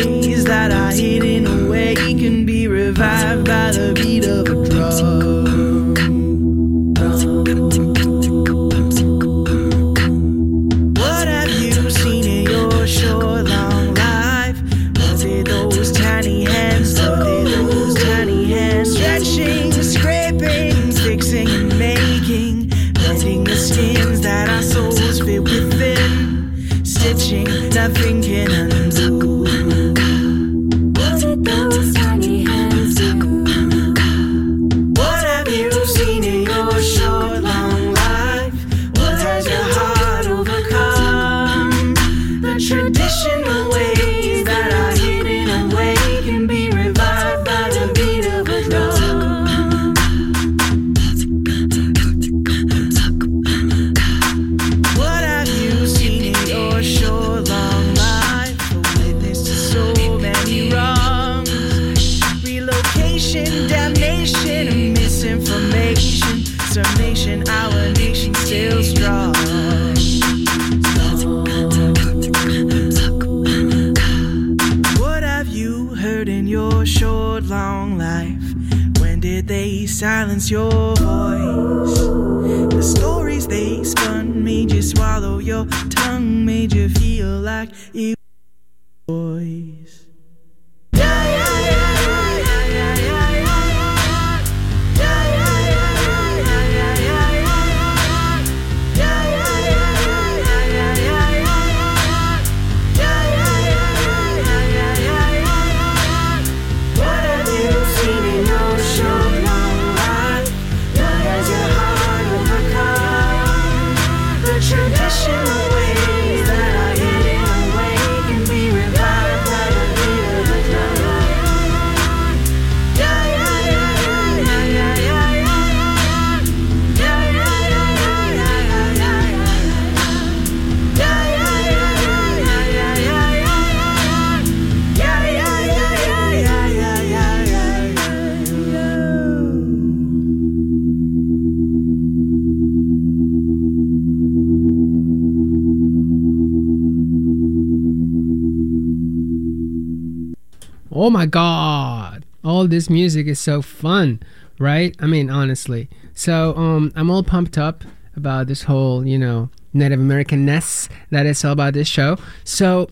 This 152.73 152.89
music 152.89 153.27
is 153.27 153.39
so 153.39 153.61
fun, 153.61 154.19
right? 154.59 154.95
I 154.99 155.05
mean, 155.07 155.29
honestly. 155.29 155.89
So, 156.13 156.55
um 156.57 156.91
I'm 156.95 157.09
all 157.09 157.23
pumped 157.23 157.57
up 157.57 157.83
about 158.15 158.47
this 158.47 158.63
whole, 158.63 159.05
you 159.07 159.17
know, 159.17 159.49
Native 159.73 159.99
Americanness 159.99 160.89
that 161.09 161.25
is 161.25 161.43
all 161.43 161.53
about 161.53 161.73
this 161.73 161.87
show. 161.87 162.17
So 162.43 162.89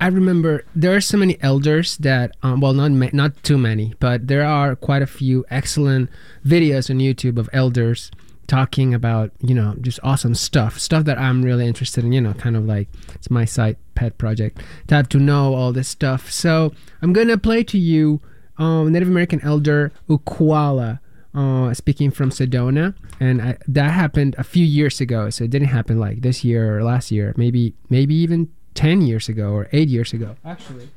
I 0.00 0.08
remember 0.08 0.64
there 0.74 0.94
are 0.96 1.00
so 1.00 1.16
many 1.16 1.36
elders 1.42 1.96
that, 1.98 2.32
um, 2.42 2.60
well, 2.60 2.72
not 2.72 2.90
ma- 2.90 3.12
not 3.12 3.40
too 3.42 3.56
many, 3.56 3.94
but 4.00 4.26
there 4.26 4.44
are 4.44 4.74
quite 4.74 5.02
a 5.02 5.06
few 5.06 5.44
excellent 5.50 6.10
videos 6.44 6.90
on 6.90 6.98
YouTube 6.98 7.38
of 7.38 7.48
elders 7.52 8.10
talking 8.48 8.92
about 8.92 9.30
you 9.40 9.54
know 9.54 9.76
just 9.80 10.00
awesome 10.02 10.34
stuff, 10.34 10.78
stuff 10.78 11.04
that 11.04 11.18
I'm 11.18 11.42
really 11.42 11.66
interested 11.66 12.04
in. 12.04 12.12
You 12.12 12.20
know, 12.20 12.34
kind 12.34 12.56
of 12.56 12.64
like 12.66 12.88
it's 13.14 13.30
my 13.30 13.44
side 13.44 13.76
pet 13.94 14.18
project 14.18 14.60
to 14.88 14.94
have 14.96 15.08
to 15.10 15.18
know 15.18 15.54
all 15.54 15.72
this 15.72 15.88
stuff. 15.88 16.30
So 16.30 16.72
I'm 17.00 17.12
gonna 17.12 17.38
play 17.38 17.62
to 17.64 17.78
you 17.78 18.20
um, 18.58 18.92
Native 18.92 19.08
American 19.08 19.40
elder 19.42 19.92
Uqualla. 20.08 21.00
Uh, 21.34 21.72
speaking 21.72 22.10
from 22.10 22.28
Sedona, 22.28 22.94
and 23.18 23.40
I, 23.40 23.56
that 23.66 23.90
happened 23.92 24.34
a 24.36 24.44
few 24.44 24.66
years 24.66 25.00
ago. 25.00 25.30
So 25.30 25.44
it 25.44 25.50
didn't 25.50 25.68
happen 25.68 25.98
like 25.98 26.20
this 26.20 26.44
year 26.44 26.76
or 26.76 26.84
last 26.84 27.10
year. 27.10 27.32
Maybe, 27.38 27.72
maybe 27.88 28.14
even 28.14 28.50
ten 28.74 29.00
years 29.00 29.30
ago 29.30 29.52
or 29.52 29.66
eight 29.72 29.88
years 29.88 30.12
ago. 30.12 30.36
Actually, 30.44 30.90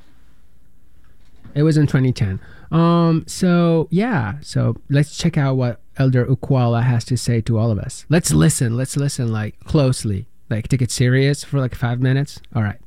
it 1.54 1.64
was 1.64 1.78
in 1.78 1.88
2010. 1.88 2.40
Um, 2.72 3.24
so 3.28 3.88
yeah, 3.90 4.36
so 4.42 4.76
let's 4.90 5.18
check 5.18 5.38
out 5.38 5.56
what 5.56 5.80
Elder 5.98 6.26
Uqualla 6.26 6.84
has 6.84 7.06
to 7.06 7.18
say 7.18 7.40
to 7.42 7.58
all 7.58 7.72
of 7.72 7.80
us. 7.80 8.06
Let's 8.10 8.32
listen. 8.32 8.76
Let's 8.76 8.98
listen 8.98 9.32
like 9.32 9.60
closely. 9.62 10.28
Like 10.50 10.68
take 10.68 10.82
it 10.82 10.92
serious 10.92 11.44
for 11.44 11.60
like 11.60 11.74
five 11.74 12.02
minutes. 12.02 12.42
All 12.54 12.62
right. 12.62 12.80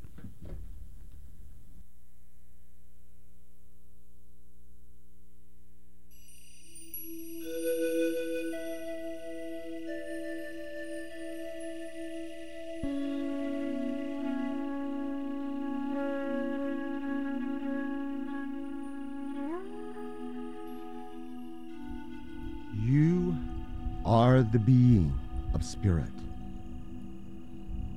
Are 24.39 24.43
the 24.43 24.59
being 24.61 25.13
of 25.53 25.65
spirit. 25.65 26.13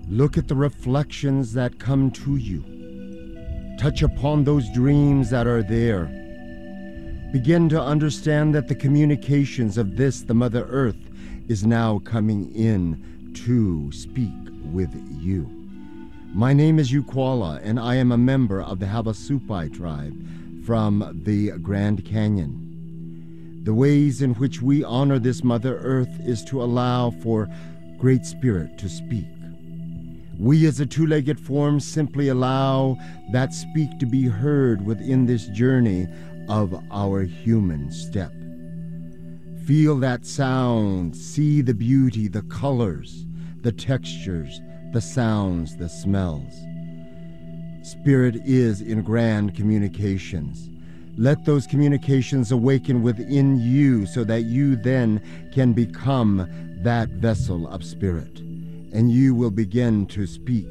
Look 0.10 0.40
at 0.40 0.48
the 0.48 0.56
reflections 0.56 1.54
that 1.54 1.78
come 1.78 2.10
to 2.10 2.38
you. 2.38 3.76
Touch 3.78 4.02
upon 4.02 4.44
those 4.44 4.68
dreams 4.74 5.30
that 5.30 5.46
are 5.46 5.62
there. 5.62 6.06
Begin 7.32 7.70
to 7.70 7.80
understand 7.80 8.56
that 8.56 8.68
the 8.68 8.74
communications 8.74 9.78
of 9.78 9.98
this, 9.98 10.22
the 10.22 10.34
Mother 10.34 10.66
Earth, 10.68 11.12
is 11.48 11.64
now 11.64 12.00
coming 12.00 12.52
in 12.56 13.32
to 13.46 13.92
speak 13.92 14.34
with 14.72 14.92
you. 15.20 15.48
My 16.34 16.54
name 16.54 16.80
is 16.80 16.92
Uqualla, 16.92 17.62
and 17.64 17.80
I 17.80 17.94
am 17.98 18.12
a 18.12 18.18
member 18.18 18.64
of 18.64 18.80
the 18.80 18.88
Havasupai 18.88 19.76
tribe 19.76 20.16
from 20.66 21.22
the 21.24 21.52
Grand 21.60 22.04
Canyon. 22.04 22.61
The 23.64 23.74
ways 23.76 24.24
in 24.24 24.34
which 24.36 24.60
we 24.60 24.84
honor 24.84 25.20
this 25.20 25.44
Mother 25.44 25.78
Earth 25.78 26.20
is 26.22 26.44
to 26.46 26.64
allow 26.64 27.12
for 27.12 27.48
Great 28.00 28.26
Spirit 28.26 28.80
to 28.80 28.90
speak. 28.90 29.28
We 30.40 30.66
as 30.66 30.80
a 30.80 30.88
two 30.88 31.06
legged 31.06 31.40
form 31.40 31.80
simply 31.80 32.30
allow 32.30 32.98
that 33.32 33.54
speak 33.54 34.00
to 34.00 34.08
be 34.08 34.24
heard 34.24 34.84
within 34.84 35.28
this 35.28 35.46
journey 35.50 36.08
of 36.50 36.74
our 36.92 37.22
human 37.22 37.92
step. 37.92 38.34
Feel 39.68 39.96
that 39.98 40.26
sound, 40.26 41.16
see 41.16 41.62
the 41.62 41.76
beauty, 41.76 42.28
the 42.28 42.42
colors, 42.42 43.28
the 43.62 43.72
textures, 43.72 44.60
the 44.92 45.02
sounds, 45.02 45.78
the 45.78 45.88
smells. 45.88 46.52
Spirit 47.84 48.38
is 48.44 48.82
in 48.82 49.04
grand 49.04 49.56
communications. 49.56 50.71
Let 51.18 51.46
those 51.46 51.68
communications 51.68 52.52
awaken 52.52 53.04
within 53.04 53.60
you 53.60 54.06
so 54.06 54.24
that 54.24 54.44
you 54.44 54.76
then 54.76 55.22
can 55.54 55.74
become 55.74 56.48
that 56.84 57.10
vessel 57.10 57.68
of 57.68 57.84
spirit. 57.84 58.40
And 58.94 59.12
you 59.12 59.36
will 59.36 59.52
begin 59.52 60.06
to 60.08 60.26
speak 60.26 60.68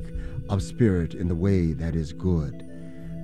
of 0.49 0.63
spirit 0.63 1.15
in 1.15 1.29
the 1.29 1.35
way 1.35 1.73
that 1.73 1.95
is 1.95 2.13
good. 2.13 2.67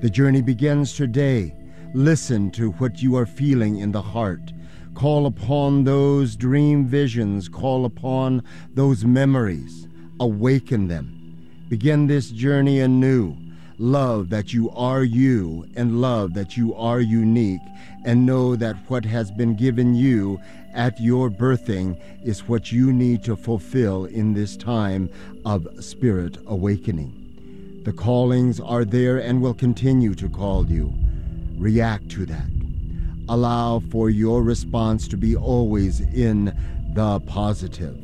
The 0.02 0.10
journey 0.10 0.42
begins 0.42 0.94
today. 0.94 1.54
Listen 1.94 2.50
to 2.52 2.70
what 2.72 3.02
you 3.02 3.16
are 3.16 3.26
feeling 3.26 3.78
in 3.78 3.92
the 3.92 4.02
heart. 4.02 4.52
Call 4.94 5.26
upon 5.26 5.84
those 5.84 6.36
dream 6.36 6.86
visions. 6.86 7.48
Call 7.48 7.84
upon 7.84 8.42
those 8.74 9.04
memories. 9.04 9.88
Awaken 10.20 10.88
them. 10.88 11.12
Begin 11.68 12.06
this 12.06 12.30
journey 12.30 12.80
anew. 12.80 13.36
Love 13.78 14.30
that 14.30 14.54
you 14.54 14.70
are 14.70 15.04
you 15.04 15.68
and 15.76 16.00
love 16.00 16.32
that 16.32 16.56
you 16.56 16.74
are 16.74 17.00
unique, 17.00 17.60
and 18.06 18.24
know 18.24 18.56
that 18.56 18.74
what 18.88 19.04
has 19.04 19.30
been 19.30 19.54
given 19.54 19.94
you 19.94 20.40
at 20.72 20.98
your 20.98 21.28
birthing 21.28 21.98
is 22.24 22.48
what 22.48 22.72
you 22.72 22.90
need 22.90 23.22
to 23.22 23.36
fulfill 23.36 24.06
in 24.06 24.32
this 24.32 24.56
time 24.56 25.10
of 25.44 25.68
spirit 25.84 26.38
awakening. 26.46 27.12
The 27.84 27.92
callings 27.92 28.60
are 28.60 28.84
there 28.84 29.18
and 29.18 29.42
will 29.42 29.54
continue 29.54 30.14
to 30.14 30.28
call 30.28 30.66
you. 30.66 30.94
React 31.58 32.08
to 32.12 32.26
that. 32.26 32.48
Allow 33.28 33.80
for 33.80 34.08
your 34.08 34.42
response 34.42 35.06
to 35.08 35.18
be 35.18 35.36
always 35.36 36.00
in 36.00 36.56
the 36.94 37.20
positive. 37.20 37.98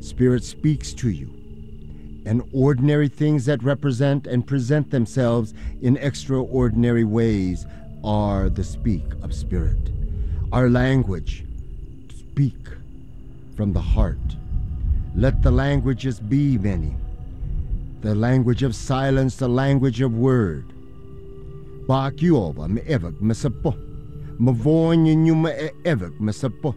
Spirit 0.00 0.44
speaks 0.44 0.94
to 0.94 1.10
you 1.10 1.39
and 2.26 2.42
ordinary 2.52 3.08
things 3.08 3.44
that 3.46 3.62
represent 3.62 4.26
and 4.26 4.46
present 4.46 4.90
themselves 4.90 5.54
in 5.82 5.96
extraordinary 5.96 7.04
ways 7.04 7.66
are 8.04 8.48
the 8.48 8.64
speak 8.64 9.04
of 9.22 9.34
spirit. 9.34 9.90
Our 10.52 10.68
language, 10.68 11.44
speak 12.14 12.56
from 13.56 13.72
the 13.72 13.80
heart. 13.80 14.18
Let 15.14 15.42
the 15.42 15.50
languages 15.50 16.20
be 16.20 16.58
many. 16.58 16.94
The 18.00 18.14
language 18.14 18.62
of 18.62 18.74
silence, 18.74 19.36
the 19.36 19.48
language 19.48 20.00
of 20.00 20.16
word. 20.16 20.64
Bak 21.86 22.22
yova 22.22 22.68
me 22.68 22.80
evak 22.82 23.20
mesapo. 23.20 23.74
Mavonya 24.38 25.14
nyuma 25.14 25.50
e 25.50 25.70
evak 25.84 26.18
mesapo. 26.18 26.74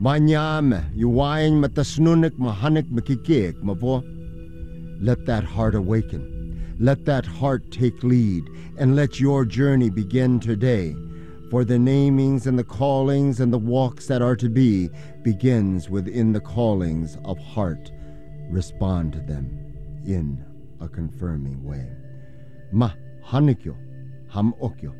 Banyame, 0.00 0.84
yuwain 0.94 1.60
matasnunik 1.60 2.38
mahanik 2.38 2.86
makikik 2.90 3.60
mavo. 3.62 4.04
Let 5.00 5.26
that 5.26 5.44
heart 5.44 5.74
awaken. 5.74 6.76
Let 6.78 7.04
that 7.06 7.24
heart 7.26 7.70
take 7.70 8.02
lead, 8.02 8.44
and 8.78 8.94
let 8.94 9.18
your 9.18 9.44
journey 9.44 9.90
begin 9.90 10.40
today. 10.40 10.94
For 11.50 11.64
the 11.64 11.78
namings 11.78 12.46
and 12.46 12.58
the 12.58 12.64
callings 12.64 13.40
and 13.40 13.52
the 13.52 13.58
walks 13.58 14.08
that 14.08 14.20
are 14.20 14.36
to 14.36 14.48
be 14.48 14.90
begins 15.22 15.88
within 15.88 16.32
the 16.32 16.40
callings 16.40 17.16
of 17.24 17.38
heart. 17.38 17.92
Respond 18.50 19.12
to 19.12 19.20
them 19.20 19.74
in 20.04 20.44
a 20.80 20.88
confirming 20.88 21.64
way. 21.64 21.88
Ma 22.72 22.90
hanikyo 23.24 23.76
ham 24.28 24.54
okyo. 24.60 24.92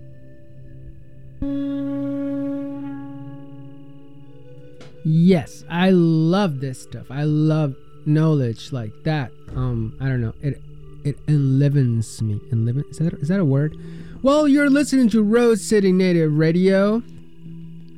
Yes, 5.04 5.64
I 5.68 5.90
love 5.90 6.60
this 6.60 6.82
stuff. 6.82 7.10
I 7.10 7.24
love 7.24 7.76
knowledge 8.06 8.72
like 8.72 8.92
that. 9.04 9.32
Um, 9.54 9.96
I 10.00 10.06
don't 10.06 10.20
know. 10.20 10.34
It 10.42 10.62
it 11.04 11.18
enlivens 11.28 12.20
me. 12.22 12.40
Enliven 12.50 12.84
is 12.90 12.98
that 12.98 13.14
is 13.14 13.28
that 13.28 13.40
a 13.40 13.44
word? 13.44 13.76
Well, 14.22 14.48
you're 14.48 14.70
listening 14.70 15.08
to 15.10 15.22
Rose 15.22 15.62
City 15.64 15.92
Native 15.92 16.36
Radio, 16.36 17.02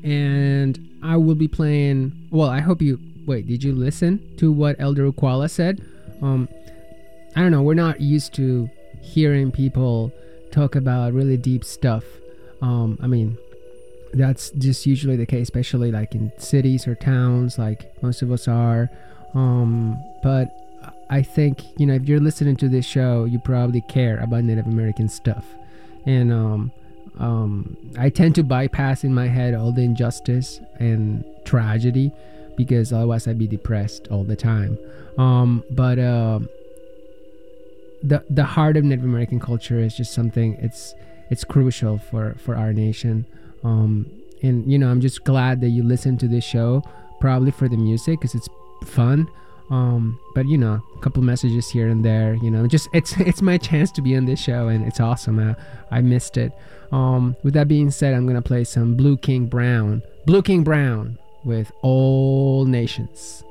and 0.02 0.98
I 1.02 1.16
will 1.16 1.34
be 1.34 1.48
playing. 1.48 2.12
Well, 2.30 2.50
I 2.50 2.60
hope 2.60 2.82
you 2.82 2.98
wait. 3.26 3.46
Did 3.46 3.62
you 3.62 3.74
listen 3.74 4.36
to 4.38 4.52
what 4.52 4.76
Elder 4.78 5.10
Uqualla 5.10 5.50
said? 5.50 5.80
Um, 6.20 6.48
I 7.36 7.40
don't 7.40 7.52
know. 7.52 7.62
We're 7.62 7.74
not 7.74 8.00
used 8.00 8.34
to 8.34 8.68
hearing 9.00 9.52
people 9.52 10.12
talk 10.50 10.74
about 10.74 11.12
really 11.12 11.36
deep 11.36 11.64
stuff. 11.64 12.04
Um, 12.60 12.98
I 13.00 13.06
mean, 13.06 13.38
that's 14.12 14.50
just 14.50 14.86
usually 14.86 15.16
the 15.16 15.26
case, 15.26 15.42
especially 15.42 15.92
like 15.92 16.14
in 16.14 16.32
cities 16.38 16.86
or 16.86 16.94
towns, 16.94 17.58
like 17.58 18.02
most 18.02 18.22
of 18.22 18.32
us 18.32 18.48
are. 18.48 18.90
Um, 19.34 20.02
but 20.22 20.54
I 21.10 21.22
think 21.22 21.62
you 21.78 21.86
know 21.86 21.94
if 21.94 22.08
you're 22.08 22.20
listening 22.20 22.56
to 22.56 22.68
this 22.68 22.84
show, 22.84 23.24
you 23.24 23.38
probably 23.38 23.80
care 23.82 24.18
about 24.18 24.44
Native 24.44 24.66
American 24.66 25.08
stuff, 25.08 25.46
and 26.06 26.32
um, 26.32 26.72
um, 27.18 27.76
I 27.98 28.10
tend 28.10 28.34
to 28.36 28.42
bypass 28.42 29.04
in 29.04 29.14
my 29.14 29.26
head 29.26 29.54
all 29.54 29.72
the 29.72 29.82
injustice 29.82 30.60
and 30.78 31.24
tragedy 31.44 32.12
because 32.56 32.92
otherwise 32.92 33.26
I'd 33.26 33.38
be 33.38 33.46
depressed 33.46 34.08
all 34.08 34.24
the 34.24 34.36
time. 34.36 34.78
Um, 35.16 35.64
but 35.70 35.98
uh, 35.98 36.40
the 38.02 38.24
the 38.30 38.44
heart 38.44 38.76
of 38.76 38.84
Native 38.84 39.04
American 39.04 39.40
culture 39.40 39.78
is 39.78 39.96
just 39.96 40.12
something 40.12 40.54
it's 40.60 40.94
it's 41.30 41.44
crucial 41.44 41.98
for 41.98 42.34
for 42.34 42.54
our 42.54 42.72
nation. 42.72 43.26
Um, 43.64 44.06
and 44.42 44.70
you 44.70 44.78
know 44.78 44.90
I'm 44.90 45.00
just 45.00 45.24
glad 45.24 45.60
that 45.62 45.70
you 45.70 45.82
listen 45.82 46.18
to 46.18 46.28
this 46.28 46.44
show, 46.44 46.82
probably 47.20 47.50
for 47.50 47.68
the 47.68 47.76
music 47.76 48.20
because 48.20 48.34
it's 48.34 48.48
fun. 48.84 49.28
Um, 49.70 50.18
but 50.34 50.46
you 50.46 50.56
know, 50.56 50.82
a 50.96 50.98
couple 51.00 51.22
messages 51.22 51.68
here 51.68 51.88
and 51.88 52.04
there. 52.04 52.34
You 52.34 52.50
know, 52.50 52.66
just 52.66 52.88
it's 52.92 53.16
it's 53.18 53.42
my 53.42 53.58
chance 53.58 53.90
to 53.92 54.02
be 54.02 54.16
on 54.16 54.24
this 54.24 54.40
show, 54.40 54.68
and 54.68 54.84
it's 54.86 55.00
awesome. 55.00 55.38
I, 55.38 55.56
I 55.90 56.00
missed 56.00 56.36
it. 56.36 56.52
Um, 56.90 57.36
with 57.42 57.54
that 57.54 57.68
being 57.68 57.90
said, 57.90 58.14
I'm 58.14 58.26
gonna 58.26 58.42
play 58.42 58.64
some 58.64 58.94
Blue 58.94 59.16
King 59.16 59.46
Brown, 59.46 60.02
Blue 60.26 60.42
King 60.42 60.64
Brown 60.64 61.18
with 61.44 61.70
All 61.82 62.64
Nations. 62.64 63.44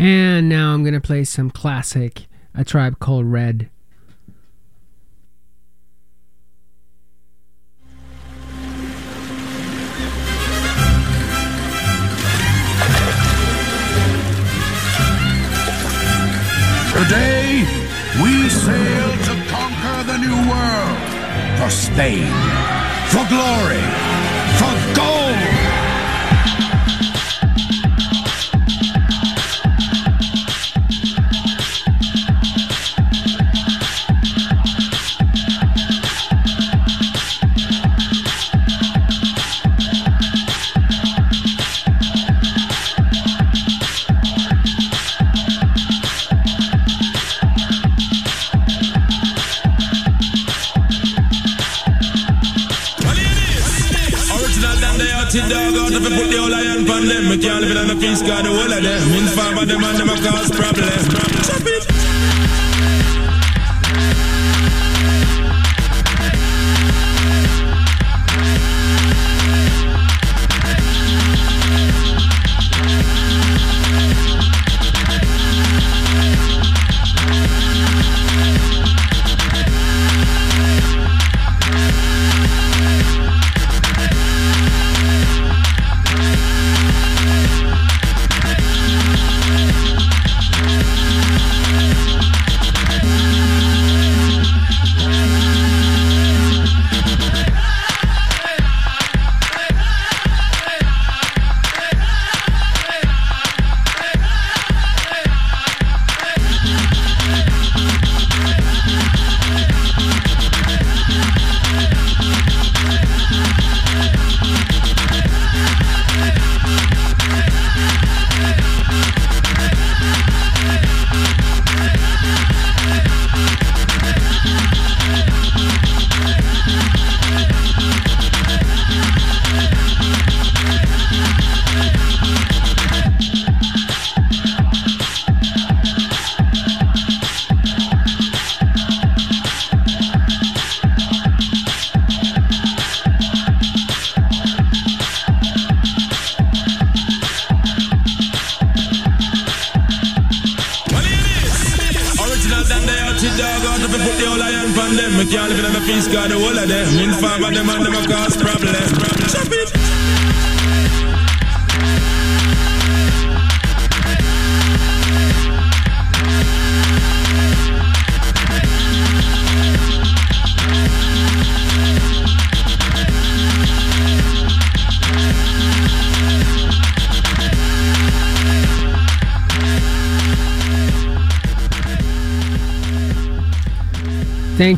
And 0.00 0.48
now 0.48 0.72
I'm 0.72 0.84
going 0.84 0.94
to 0.94 1.00
play 1.00 1.24
some 1.24 1.50
classic 1.50 2.26
A 2.54 2.64
Tribe 2.64 3.00
Called 3.00 3.26
Red. 3.26 3.68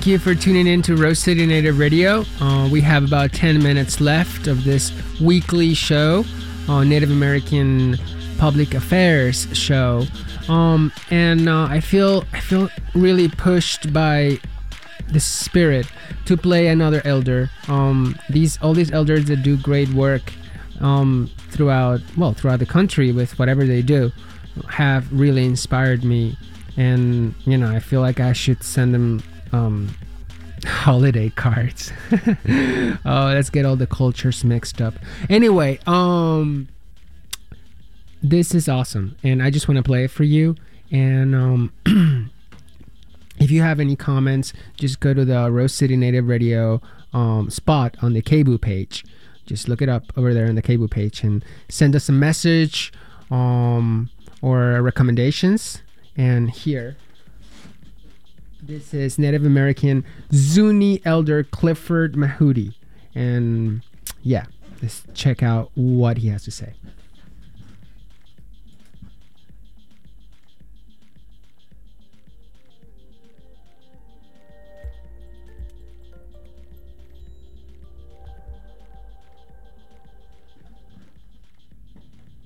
Thank 0.01 0.12
you 0.12 0.18
for 0.18 0.34
tuning 0.34 0.66
in 0.66 0.80
to 0.84 0.96
Rose 0.96 1.18
City 1.18 1.44
Native 1.44 1.78
Radio. 1.78 2.24
Uh, 2.40 2.66
we 2.72 2.80
have 2.80 3.05
about 3.05 3.34
10 3.34 3.62
minutes 3.62 4.01
left 4.01 4.46
of 4.46 4.64
this 4.64 4.90
weekly 5.20 5.74
show, 5.74 6.24
uh, 6.70 6.84
Native 6.84 7.11
American 7.11 7.98
Public 8.38 8.72
Affairs 8.72 9.46
show. 9.53 10.07
Um, 10.48 10.90
and 11.11 11.51
uh, 11.51 11.64
I 11.64 11.80
feel 11.80 12.24
I 12.32 12.40
feel 12.40 12.70
really 12.94 13.28
pushed 13.28 13.92
by 13.92 14.38
the 15.09 15.20
spirit 15.20 15.86
to 16.24 16.34
play 16.34 16.68
another 16.68 17.03
elder. 17.05 17.51
Um, 17.68 18.18
these 18.30 18.59
all 18.62 18.72
these 18.72 18.90
elders 18.92 19.26
that 19.26 19.42
do 19.42 19.59
great 19.59 19.90
work 19.90 20.32
um, 20.80 21.28
throughout 21.51 22.01
well 22.16 22.32
throughout 22.32 22.61
the 22.61 22.64
country 22.64 23.12
with 23.12 23.38
whatever 23.38 23.66
they 23.66 23.82
do 23.82 24.12
have 24.70 25.12
really 25.12 25.44
inspired 25.44 26.05
me 26.05 26.38
and 26.76 27.34
you 27.44 27.59
know 27.59 27.70
i 27.70 27.78
feel 27.78 28.01
like 28.01 28.20
i 28.20 28.32
should 28.32 28.62
send 28.62 28.92
them 28.92 29.22
um, 29.53 29.94
holiday 30.64 31.30
cards. 31.30 31.92
Oh 33.05 33.32
let's 33.32 33.51
get 33.51 33.64
all 33.64 33.76
the 33.76 33.86
cultures 33.86 34.44
mixed 34.44 34.80
up. 34.82 34.94
Anyway 35.28 35.78
um 35.86 36.68
this 38.22 38.55
is 38.55 38.68
awesome 38.68 39.16
and 39.22 39.42
i 39.42 39.48
just 39.48 39.66
want 39.66 39.76
to 39.76 39.82
play 39.82 40.05
it 40.05 40.11
for 40.11 40.24
you 40.24 40.55
and 40.90 41.34
um 41.34 41.72
if 43.38 43.51
you 43.51 43.62
have 43.62 43.80
any 43.80 43.96
comments 43.96 44.53
just 44.76 45.01
go 45.01 45.14
to 45.14 45.24
the 45.24 45.51
rose 45.51 45.72
city 45.72 45.96
native 45.96 46.28
radio 46.28 46.82
um, 47.12 47.51
spot 47.51 47.96
on 48.03 48.12
the 48.12 48.22
KBOO 48.22 48.61
page. 48.61 49.05
Just 49.46 49.68
look 49.68 49.82
it 49.82 49.88
up 49.88 50.05
over 50.16 50.32
there 50.32 50.46
on 50.46 50.55
the 50.55 50.62
KBOO 50.62 50.90
page 50.90 51.22
and 51.22 51.44
send 51.68 51.96
us 51.96 52.09
a 52.09 52.12
message 52.12 52.92
um, 53.30 54.11
or 54.42 54.80
recommendations 54.82 55.82
and 56.16 56.51
here 56.51 56.96
this 58.62 58.92
is 58.94 59.18
native 59.18 59.44
american 59.44 60.04
zuni 60.32 61.00
elder 61.04 61.42
clifford 61.42 62.14
mahooty. 62.14 62.74
And 63.14 63.82
yeah 64.22 64.46
let's 64.82 65.02
check 65.14 65.42
out 65.42 65.70
what 65.74 66.18
he 66.18 66.28
has 66.28 66.44
to 66.44 66.50
say. 66.50 66.74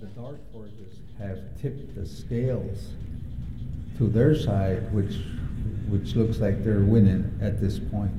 The 0.00 0.06
dark 0.06 0.52
forces 0.52 0.98
have 1.18 1.38
tipped 1.60 1.94
the 1.94 2.06
scales 2.06 2.88
to 3.98 4.08
their 4.08 4.34
side, 4.34 4.92
which 4.92 5.16
which 5.88 6.14
looks 6.16 6.38
like 6.38 6.64
they're 6.64 6.80
winning 6.80 7.38
at 7.40 7.60
this 7.60 7.78
point. 7.78 8.12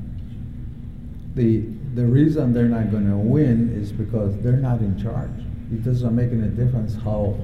The 1.35 1.61
the 1.95 2.05
reason 2.05 2.53
they're 2.53 2.65
not 2.65 2.91
going 2.91 3.09
to 3.09 3.17
win 3.17 3.71
is 3.73 3.91
because 3.91 4.37
they're 4.41 4.53
not 4.53 4.79
in 4.79 5.01
charge. 5.01 5.29
It 5.71 5.83
doesn't 5.83 6.15
make 6.15 6.31
any 6.31 6.49
difference 6.49 6.95
how 6.95 7.37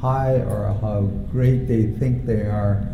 high 0.00 0.36
or 0.36 0.76
how 0.80 1.02
great 1.32 1.66
they 1.66 1.86
think 1.86 2.26
they 2.26 2.42
are. 2.42 2.86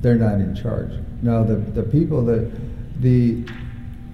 They're 0.00 0.16
not 0.16 0.34
in 0.34 0.54
charge. 0.54 0.92
Now 1.22 1.44
the 1.44 1.56
the 1.56 1.82
people 1.82 2.24
that 2.26 2.50
the 3.00 3.44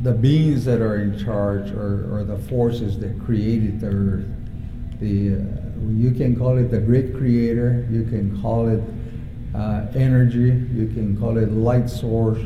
the 0.00 0.12
beings 0.12 0.64
that 0.64 0.80
are 0.80 0.96
in 0.96 1.18
charge 1.18 1.70
or, 1.70 2.14
or 2.14 2.24
the 2.24 2.36
forces 2.36 2.98
that 2.98 3.18
created 3.24 3.80
the 3.80 3.88
earth 3.88 4.26
the 5.00 5.34
uh, 5.34 5.90
you 5.90 6.10
can 6.10 6.36
call 6.36 6.56
it 6.56 6.70
the 6.70 6.78
great 6.78 7.14
creator 7.14 7.86
you 7.90 8.04
can 8.04 8.40
call 8.40 8.68
it 8.68 8.82
uh, 9.56 9.86
energy 9.94 10.66
you 10.74 10.90
can 10.94 11.16
call 11.18 11.38
it 11.38 11.50
light 11.50 11.88
source. 11.88 12.42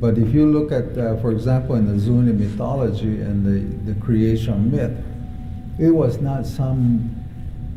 But 0.00 0.16
if 0.16 0.32
you 0.32 0.46
look 0.46 0.70
at 0.70 0.96
uh, 0.96 1.16
for 1.20 1.32
example 1.32 1.74
in 1.74 1.86
the 1.86 1.98
zuni 1.98 2.32
mythology 2.32 3.20
and 3.20 3.44
the, 3.44 3.92
the 3.92 4.00
creation 4.00 4.70
myth 4.70 4.96
it 5.78 5.90
was 5.90 6.20
not 6.20 6.46
some 6.46 7.14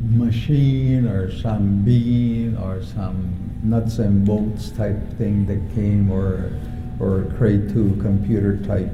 machine 0.00 1.06
or 1.06 1.32
some 1.32 1.82
being 1.84 2.56
or 2.56 2.82
some 2.82 3.60
nuts 3.62 3.98
and 3.98 4.26
bolts 4.26 4.70
type 4.70 4.98
thing 5.18 5.46
that 5.46 5.74
came 5.74 6.10
or 6.10 6.52
or 7.00 7.24
crate 7.36 7.68
to 7.70 7.96
computer 8.00 8.56
type. 8.58 8.90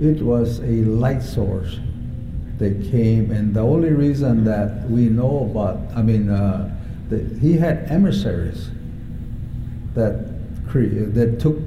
It 0.00 0.22
was 0.22 0.60
a 0.60 0.84
light 0.84 1.22
source 1.22 1.78
that 2.58 2.90
came, 2.90 3.30
and 3.30 3.54
the 3.54 3.60
only 3.60 3.90
reason 3.90 4.44
that 4.44 4.88
we 4.88 5.08
know 5.08 5.48
about, 5.50 5.78
I 5.96 6.02
mean, 6.02 6.30
uh, 6.30 6.74
he 7.40 7.58
had 7.58 7.90
emissaries 7.90 8.70
that 9.94 10.28
cre- 10.68 11.10
that 11.12 11.38
took, 11.40 11.58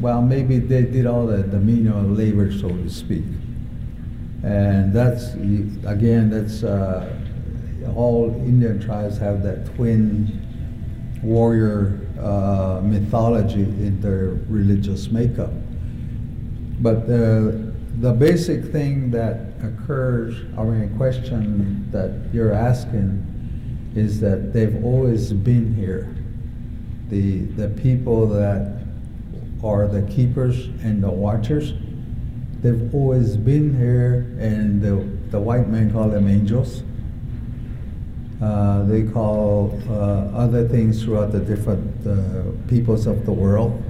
well, 0.00 0.22
maybe 0.22 0.58
they 0.58 0.82
did 0.82 1.06
all 1.06 1.26
the, 1.26 1.38
the 1.38 1.58
menial 1.58 2.02
labor, 2.02 2.52
so 2.52 2.68
to 2.68 2.90
speak. 2.90 3.24
And 4.42 4.92
that's, 4.92 5.34
again, 5.34 6.30
that's, 6.30 6.62
uh, 6.62 7.16
all 7.94 8.34
Indian 8.46 8.80
tribes 8.80 9.18
have 9.18 9.42
that 9.42 9.74
twin 9.74 10.40
warrior 11.22 12.00
uh, 12.20 12.80
mythology 12.82 13.62
in 13.62 14.00
their 14.00 14.38
religious 14.48 15.10
makeup. 15.10 15.52
But 16.80 17.06
the, 17.06 17.72
the 18.00 18.12
basic 18.12 18.64
thing 18.66 19.10
that 19.10 19.52
occurs, 19.62 20.34
I 20.56 20.62
mean, 20.62 20.96
question 20.96 21.90
that 21.90 22.32
you're 22.32 22.52
asking 22.52 23.26
is 23.94 24.20
that 24.20 24.52
they've 24.52 24.84
always 24.84 25.32
been 25.32 25.74
here. 25.74 26.14
The, 27.08 27.40
the 27.40 27.68
people 27.80 28.26
that 28.28 28.84
are 29.64 29.88
the 29.88 30.02
keepers 30.02 30.66
and 30.82 31.02
the 31.02 31.10
watchers, 31.10 31.72
they've 32.62 32.94
always 32.94 33.36
been 33.36 33.76
here, 33.76 34.26
and 34.38 34.80
the, 34.80 34.96
the 35.30 35.40
white 35.40 35.68
men 35.68 35.92
call 35.92 36.08
them 36.08 36.28
angels. 36.28 36.82
Uh, 38.40 38.84
they 38.84 39.02
call 39.02 39.78
uh, 39.88 39.92
other 40.34 40.66
things 40.66 41.02
throughout 41.02 41.32
the 41.32 41.40
different 41.40 42.06
uh, 42.06 42.42
peoples 42.68 43.06
of 43.06 43.26
the 43.26 43.32
world. 43.32 43.82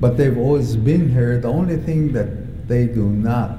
But 0.00 0.18
they've 0.18 0.36
always 0.36 0.76
been 0.76 1.08
here. 1.08 1.38
The 1.38 1.48
only 1.48 1.78
thing 1.78 2.12
that 2.12 2.68
they 2.68 2.86
do 2.86 3.08
not 3.08 3.58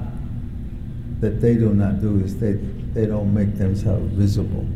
that 1.20 1.40
they 1.40 1.54
do 1.54 1.72
not 1.72 2.00
do 2.00 2.20
is 2.20 2.38
they 2.38 2.52
they 2.52 3.06
don't 3.06 3.32
make 3.32 3.56
themselves 3.56 4.12
visible. 4.12 4.66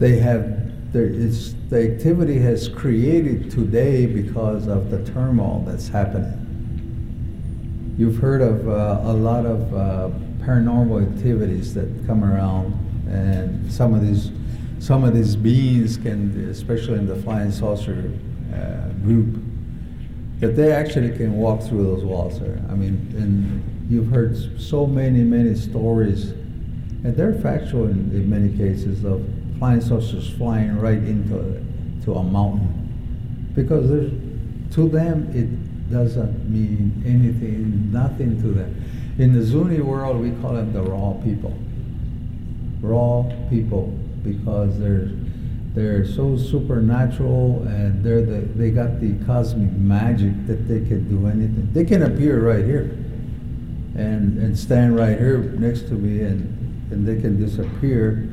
They 0.00 0.18
have 0.20 0.92
there 0.94 1.04
it's 1.04 1.54
the 1.68 1.92
activity 1.92 2.38
has 2.38 2.68
created 2.68 3.50
today 3.50 4.06
because 4.06 4.66
of 4.66 4.90
the 4.90 5.04
turmoil 5.12 5.62
that's 5.66 5.88
happening. 5.88 6.38
You've 7.98 8.16
heard 8.16 8.40
of 8.40 8.66
uh, 8.66 9.02
a 9.04 9.12
lot 9.12 9.44
of 9.44 9.74
uh, 9.74 10.08
paranormal 10.38 11.14
activities 11.14 11.74
that 11.74 12.06
come 12.06 12.24
around, 12.24 12.72
and 13.10 13.70
some 13.70 13.92
of 13.92 14.00
these 14.00 14.30
some 14.78 15.04
of 15.04 15.14
these 15.14 15.36
beings 15.36 15.98
can, 15.98 16.48
especially 16.48 16.94
in 16.94 17.06
the 17.06 17.16
flying 17.16 17.52
saucer 17.52 18.10
uh, 18.54 18.88
group, 19.04 19.38
that 20.38 20.56
they 20.56 20.72
actually 20.72 21.14
can 21.14 21.36
walk 21.36 21.62
through 21.62 21.84
those 21.84 22.04
walls 22.04 22.40
there. 22.40 22.58
I 22.70 22.74
mean, 22.74 23.12
and 23.18 23.62
you've 23.90 24.08
heard 24.08 24.58
so 24.58 24.86
many, 24.86 25.24
many 25.24 25.54
stories, 25.54 26.30
and 27.04 27.14
they're 27.14 27.34
factual 27.34 27.84
in, 27.84 28.10
in 28.12 28.30
many 28.30 28.56
cases 28.56 29.04
of 29.04 29.22
flying 29.60 29.80
saucers 29.80 30.28
flying 30.30 30.76
right 30.78 30.98
into 30.98 31.38
a, 31.38 32.04
to 32.04 32.14
a 32.14 32.22
mountain, 32.22 33.52
because 33.54 34.10
to 34.74 34.88
them 34.88 35.30
it 35.34 35.92
doesn't 35.92 36.50
mean 36.50 37.02
anything, 37.06 37.92
nothing 37.92 38.40
to 38.40 38.48
them. 38.48 38.82
In 39.18 39.34
the 39.34 39.42
Zuni 39.42 39.80
world, 39.80 40.18
we 40.18 40.30
call 40.40 40.54
them 40.54 40.72
the 40.72 40.82
raw 40.82 41.12
people. 41.22 41.56
Raw 42.80 43.30
people, 43.50 43.88
because 44.24 44.78
they're 44.80 45.10
they're 45.74 46.04
so 46.04 46.36
supernatural 46.36 47.62
and 47.68 48.02
they're 48.02 48.24
the, 48.24 48.40
they 48.56 48.70
got 48.70 48.98
the 48.98 49.12
cosmic 49.24 49.70
magic 49.72 50.46
that 50.48 50.66
they 50.66 50.80
can 50.80 51.08
do 51.08 51.28
anything. 51.28 51.68
They 51.72 51.84
can 51.84 52.02
appear 52.02 52.40
right 52.40 52.64
here 52.64 52.96
and, 53.94 54.36
and 54.38 54.58
stand 54.58 54.96
right 54.96 55.16
here 55.16 55.38
next 55.38 55.82
to 55.82 55.92
me 55.92 56.22
and, 56.22 56.90
and 56.90 57.06
they 57.06 57.20
can 57.20 57.40
disappear 57.40 58.28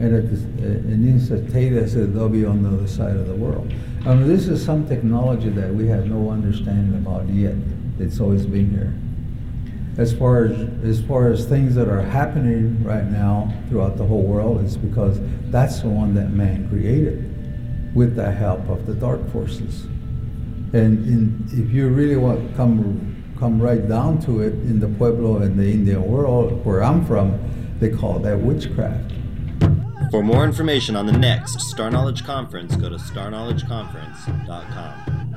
and 0.00 0.14
it, 0.14 0.24
it 0.62 1.30
a 1.30 1.50
theta 1.50 1.82
as 1.82 1.96
a 1.96 2.06
W 2.06 2.48
on 2.48 2.62
the 2.62 2.68
other 2.68 2.86
side 2.86 3.16
of 3.16 3.26
the 3.26 3.34
world. 3.34 3.72
I 4.06 4.14
mean, 4.14 4.28
this 4.28 4.46
is 4.46 4.64
some 4.64 4.88
technology 4.88 5.48
that 5.50 5.74
we 5.74 5.88
have 5.88 6.06
no 6.06 6.30
understanding 6.30 6.94
about 6.94 7.28
yet. 7.28 7.56
It's 7.98 8.20
always 8.20 8.46
been 8.46 8.70
here. 8.70 8.94
As 10.00 10.16
far 10.16 10.44
as 10.44 10.68
as 10.84 11.02
far 11.02 11.32
as 11.32 11.46
things 11.46 11.74
that 11.74 11.88
are 11.88 12.00
happening 12.00 12.84
right 12.84 13.04
now 13.04 13.52
throughout 13.68 13.96
the 13.96 14.04
whole 14.04 14.22
world, 14.22 14.64
it's 14.64 14.76
because 14.76 15.18
that's 15.50 15.80
the 15.80 15.88
one 15.88 16.14
that 16.14 16.30
man 16.30 16.68
created 16.68 17.34
with 17.94 18.14
the 18.14 18.30
help 18.30 18.68
of 18.68 18.86
the 18.86 18.94
dark 18.94 19.28
forces. 19.32 19.84
And 20.72 21.04
in, 21.06 21.44
if 21.50 21.72
you 21.72 21.88
really 21.88 22.16
want 22.16 22.48
to 22.48 22.56
come 22.56 23.16
come 23.36 23.60
right 23.60 23.88
down 23.88 24.20
to 24.20 24.42
it, 24.42 24.52
in 24.52 24.78
the 24.78 24.88
Pueblo 24.88 25.38
and 25.38 25.58
the 25.58 25.68
Indian 25.68 26.02
world 26.02 26.64
where 26.64 26.84
I'm 26.84 27.04
from, 27.04 27.38
they 27.80 27.90
call 27.90 28.20
that 28.20 28.38
witchcraft. 28.38 29.12
For 30.10 30.22
more 30.22 30.44
information 30.44 30.96
on 30.96 31.04
the 31.04 31.12
next 31.12 31.60
Star 31.60 31.90
Knowledge 31.90 32.24
Conference, 32.24 32.74
go 32.76 32.88
to 32.88 32.96
starknowledgeconference.com. 32.96 35.34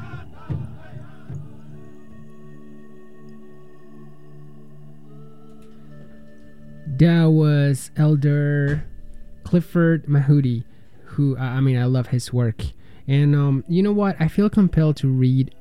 That 6.87 7.25
was 7.25 7.91
Elder 7.97 8.85
Clifford 9.43 10.05
Mahooty, 10.05 10.63
who 11.03 11.37
I 11.37 11.59
mean 11.59 11.77
I 11.77 11.83
love 11.85 12.07
his 12.07 12.31
work. 12.31 12.63
And 13.07 13.35
um, 13.35 13.65
you 13.67 13.83
know 13.83 13.91
what? 13.91 14.15
I 14.21 14.29
feel 14.29 14.49
compelled 14.49 14.95
to 14.97 15.09
read. 15.09 15.53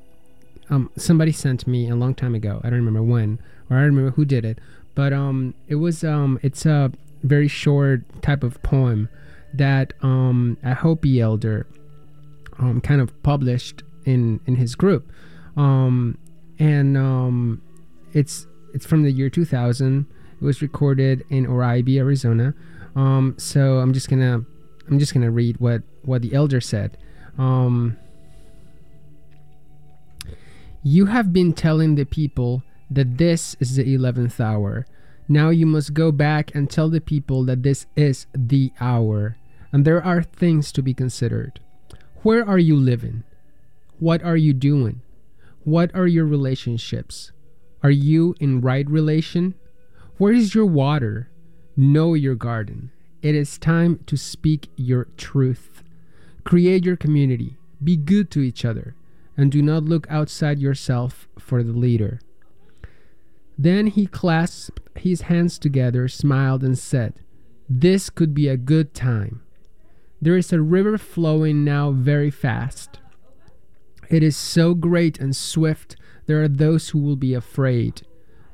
Um, 0.69 0.89
somebody 0.97 1.33
sent 1.33 1.67
me 1.67 1.89
a 1.89 1.97
long 1.97 2.15
time 2.15 2.37
ago. 2.37 2.61
I 2.63 2.71
don't 2.71 2.79
remember 2.79 3.03
when, 3.03 3.41
or 3.69 3.77
I 3.77 3.81
don't 3.81 3.97
remember 3.97 4.13
who 4.13 4.25
did 4.25 4.45
it. 4.45 4.61
But 4.95 5.13
um, 5.13 5.55
it 5.67 5.75
was 5.77 6.05
um, 6.05 6.39
it's 6.43 6.65
a 6.65 6.93
very 7.23 7.49
short 7.49 8.23
type 8.23 8.43
of 8.43 8.63
poem 8.63 9.09
that 9.55 9.93
um, 10.03 10.57
a 10.63 10.75
Hopi 10.75 11.21
elder 11.21 11.67
um, 12.59 12.81
kind 12.81 13.01
of 13.01 13.23
published 13.23 13.83
in 14.05 14.41
in 14.47 14.57
his 14.57 14.75
group, 14.75 15.11
um, 15.57 16.19
and 16.59 16.97
um, 16.97 17.63
it's 18.13 18.47
it's 18.75 18.87
from 18.87 19.03
the 19.03 19.11
year 19.11 19.31
2000. 19.31 20.07
It 20.41 20.45
was 20.45 20.63
recorded 20.63 21.25
in 21.29 21.47
Oraibi, 21.47 21.99
Arizona. 21.99 22.55
Um, 22.97 23.35
so 23.39 23.79
I'm 23.79 23.93
just 23.93 24.09
gonna 24.09 24.45
I'm 24.89 24.99
just 24.99 25.15
gonna 25.15 25.31
read 25.31 25.59
what 25.59 25.83
what 26.03 26.23
the 26.23 26.35
elder 26.35 26.61
said. 26.61 26.97
Um, 27.39 27.97
you 30.83 31.07
have 31.07 31.33
been 31.33 31.53
telling 31.53 31.95
the 31.95 32.05
people 32.05 32.63
that 32.91 33.19
this 33.19 33.57
is 33.61 33.77
the 33.77 33.95
eleventh 33.95 34.41
hour. 34.41 34.87
Now 35.31 35.51
you 35.51 35.65
must 35.65 35.95
go 35.95 36.11
back 36.11 36.53
and 36.57 36.69
tell 36.69 36.91
the 36.91 37.01
people 37.01 37.45
that 37.45 37.63
this 37.63 37.87
is 37.95 38.27
the 38.35 38.73
hour, 38.81 39.37
and 39.73 39.85
there 39.85 40.03
are 40.03 40.25
things 40.25 40.73
to 40.73 40.83
be 40.83 40.93
considered. 40.93 41.61
Where 42.23 42.45
are 42.45 42.59
you 42.59 42.75
living? 42.75 43.23
What 44.01 44.25
are 44.25 44.37
you 44.37 44.53
doing? 44.53 45.03
What 45.63 45.95
are 45.95 46.09
your 46.09 46.25
relationships? 46.25 47.31
Are 47.81 47.93
you 47.93 48.35
in 48.41 48.61
right 48.61 48.91
relation? 48.91 49.55
Where 50.19 50.33
is 50.33 50.53
your 50.53 50.67
water? 50.67 51.31
Know 51.77 52.15
your 52.15 52.35
garden. 52.35 52.91
It 53.23 53.37
is 53.37 53.57
time 53.57 54.01
to 54.07 54.17
speak 54.17 54.69
your 54.75 55.05
truth. 55.17 55.85
Create 56.43 56.85
your 56.85 56.97
community. 56.97 57.57
Be 57.85 57.97
good 57.97 58.33
to 58.33 58.41
each 58.41 58.65
other. 58.65 58.97
And 59.37 59.53
do 59.53 59.63
not 59.63 59.85
look 59.85 60.09
outside 60.11 60.59
yourself 60.59 61.29
for 61.39 61.63
the 61.63 61.73
leader. 61.73 62.19
Then 63.61 63.89
he 63.89 64.07
clasped 64.07 64.81
his 64.97 65.21
hands 65.23 65.59
together, 65.59 66.09
smiled, 66.09 66.65
and 66.65 66.79
said, 66.79 67.21
This 67.69 68.09
could 68.09 68.33
be 68.33 68.49
a 68.49 68.57
good 68.57 68.95
time. 68.95 69.43
There 70.19 70.39
is 70.39 70.51
a 70.51 70.63
river 70.63 70.97
flowing 70.97 71.63
now 71.63 71.91
very 71.91 72.31
fast. 72.31 73.01
It 74.09 74.23
is 74.23 74.35
so 74.35 74.73
great 74.73 75.21
and 75.21 75.37
swift, 75.37 75.97
there 76.25 76.43
are 76.43 76.49
those 76.49 76.89
who 76.89 77.01
will 77.01 77.17
be 77.17 77.35
afraid. 77.35 78.01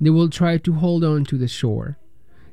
They 0.00 0.10
will 0.10 0.28
try 0.28 0.58
to 0.58 0.72
hold 0.72 1.04
on 1.04 1.24
to 1.26 1.38
the 1.38 1.46
shore. 1.46 1.98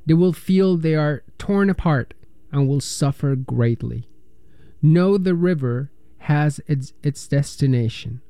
They 0.06 0.14
will 0.14 0.32
feel 0.32 0.78
they 0.78 0.93
are 0.93 1.24
torn 1.39 1.72
apart 1.72 2.14
and 2.51 2.68
will 2.68 2.82
suffer 2.82 3.36
greatly. 3.36 4.08
Know 4.80 5.18
the 5.18 5.34
river 5.34 5.89
has 6.30 6.62
its, 6.68 6.93
its 7.01 7.28
destination. 7.28 8.22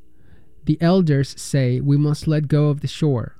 The 0.64 0.78
elders 0.80 1.36
say 1.38 1.82
we 1.82 1.98
must 1.98 2.26
let 2.26 2.48
go 2.48 2.70
of 2.70 2.80
the 2.80 2.88
shore. 2.88 3.36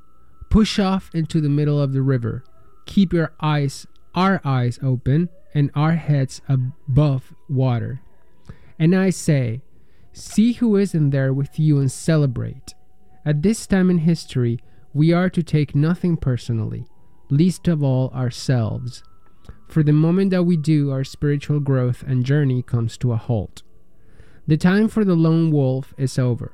Push 0.54 0.78
off 0.78 1.10
into 1.16 1.42
the 1.42 1.50
middle 1.50 1.82
of 1.82 1.94
the 1.94 2.04
river. 2.04 2.44
Keep 2.86 3.12
your 3.12 3.34
eyes, 3.42 3.88
our 4.14 4.40
eyes 4.46 4.78
open 4.84 5.30
and 5.56 5.72
our 5.74 5.94
heads 5.94 6.42
above 6.48 7.34
water. 7.50 8.02
And 8.78 8.96
I 8.96 9.10
say, 9.10 9.64
see 10.12 10.54
who 10.54 10.76
is 10.76 10.94
in 10.94 11.10
there 11.10 11.34
with 11.34 11.58
you 11.58 11.80
and 11.80 11.92
celebrate. 11.92 12.76
At 13.26 13.42
this 13.42 13.66
time 13.66 13.90
in 13.90 13.98
history, 13.98 14.60
we 14.94 15.12
are 15.12 15.28
to 15.28 15.42
take 15.42 15.74
nothing 15.74 16.18
personally, 16.18 16.86
least 17.32 17.68
of 17.68 17.82
all 17.82 18.12
ourselves. 18.12 19.04
For 19.68 19.82
the 19.82 19.92
moment 19.92 20.30
that 20.30 20.44
we 20.44 20.56
do, 20.56 20.92
our 20.92 21.04
spiritual 21.04 21.62
growth 21.62 22.04
and 22.04 22.24
journey 22.24 22.62
comes 22.62 22.96
to 23.00 23.12
a 23.12 23.18
halt. 23.18 23.64
The 24.46 24.58
time 24.58 24.88
for 24.88 25.04
the 25.04 25.16
lone 25.16 25.50
wolf 25.50 25.96
is 25.98 26.20
over. 26.20 26.52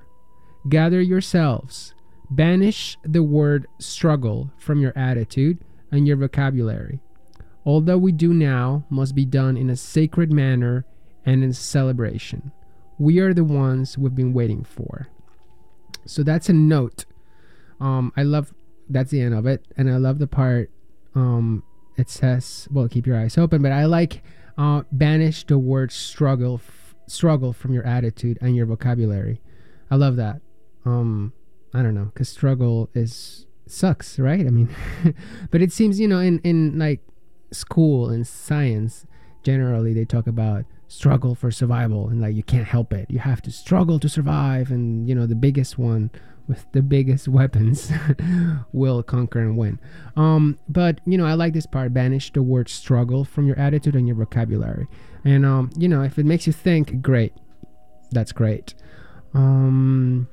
Gather 0.70 1.02
yourselves. 1.02 1.94
Banish 2.30 2.98
the 3.04 3.24
word 3.24 3.68
struggle 3.80 4.52
from 4.58 4.80
your 4.80 4.96
attitude 4.98 5.60
and 5.92 6.08
your 6.08 6.18
vocabulary. 6.18 7.00
All 7.66 7.82
that 7.82 8.00
we 8.00 8.12
do 8.12 8.34
now 8.34 8.86
must 8.90 9.16
be 9.16 9.26
done 9.26 9.58
in 9.58 9.70
a 9.70 9.76
sacred 9.76 10.32
manner 10.32 10.86
and 11.26 11.44
in 11.44 11.54
celebration. 11.54 12.52
We 12.98 13.20
are 13.20 13.34
the 13.34 13.44
ones 13.44 13.98
we've 13.98 14.16
been 14.16 14.34
waiting 14.34 14.64
for. 14.64 15.08
So 16.06 16.24
that's 16.24 16.50
a 16.50 16.54
note. 16.54 17.06
Um, 17.80 18.12
I 18.16 18.24
love 18.24 18.54
that's 18.90 19.12
the 19.12 19.22
end 19.22 19.36
of 19.36 19.46
it, 19.46 19.66
and 19.78 19.90
I 19.90 19.98
love 19.98 20.20
the 20.20 20.28
part. 20.28 20.72
Um, 21.16 21.64
it 21.98 22.10
says, 22.10 22.68
"Well, 22.72 22.88
keep 22.88 23.06
your 23.06 23.18
eyes 23.18 23.38
open," 23.38 23.62
but 23.62 23.72
I 23.72 23.86
like 23.86 24.24
uh, 24.58 24.84
banish 24.92 25.46
the 25.46 25.58
word 25.58 25.92
struggle, 25.92 26.62
struggle 27.08 27.54
from 27.54 27.74
your 27.74 27.86
attitude 27.86 28.38
and 28.42 28.56
your 28.56 28.66
vocabulary. 28.66 29.42
I 29.92 29.96
love 29.96 30.16
that. 30.18 30.42
Um, 30.86 31.34
I 31.74 31.82
don't 31.82 31.94
know, 31.94 32.06
because 32.06 32.30
struggle 32.30 32.90
is 32.94 33.46
sucks, 33.68 34.18
right? 34.20 34.46
I 34.46 34.50
mean, 34.50 34.70
but 35.52 35.62
it 35.62 35.72
seems 35.72 36.00
you 36.00 36.08
know 36.08 36.20
in 36.20 36.40
in 36.40 36.80
like 36.80 37.02
school 37.52 38.10
and 38.10 38.28
science 38.28 39.06
generally 39.44 39.94
they 39.94 40.06
talk 40.06 40.28
about 40.28 40.66
struggle 40.88 41.36
for 41.36 41.52
survival 41.52 42.10
and 42.10 42.20
like 42.22 42.36
you 42.36 42.44
can't 42.44 42.66
help 42.66 42.94
it. 42.94 43.10
You 43.10 43.20
have 43.20 43.42
to 43.44 43.52
struggle 43.52 44.00
to 44.00 44.10
survive 44.10 44.72
and 44.72 45.08
you 45.08 45.16
know 45.16 45.26
the 45.26 45.36
biggest 45.36 45.78
one 45.78 46.10
with 46.48 46.66
the 46.72 46.82
biggest 46.82 47.28
weapons 47.40 47.92
will 48.74 49.04
conquer 49.04 49.40
and 49.40 49.56
win. 49.56 49.80
Um 50.16 50.58
but 50.68 51.00
you 51.06 51.18
know 51.18 51.26
i 51.26 51.34
like 51.34 51.54
this 51.54 51.68
part 51.68 51.94
banish 51.94 52.34
the 52.34 52.42
word 52.42 52.70
struggle 52.70 53.24
from 53.24 53.46
your 53.46 53.58
attitude 53.60 53.96
and 53.96 54.08
your 54.08 54.18
vocabulary. 54.18 54.88
And 55.24 55.46
um 55.46 55.70
you 55.78 55.88
know 55.88 56.02
if 56.02 56.18
it 56.18 56.26
makes 56.26 56.48
you 56.48 56.54
think 56.54 57.02
great. 57.02 57.34
That's 58.12 58.32
great. 58.32 58.74
Um 59.36 60.28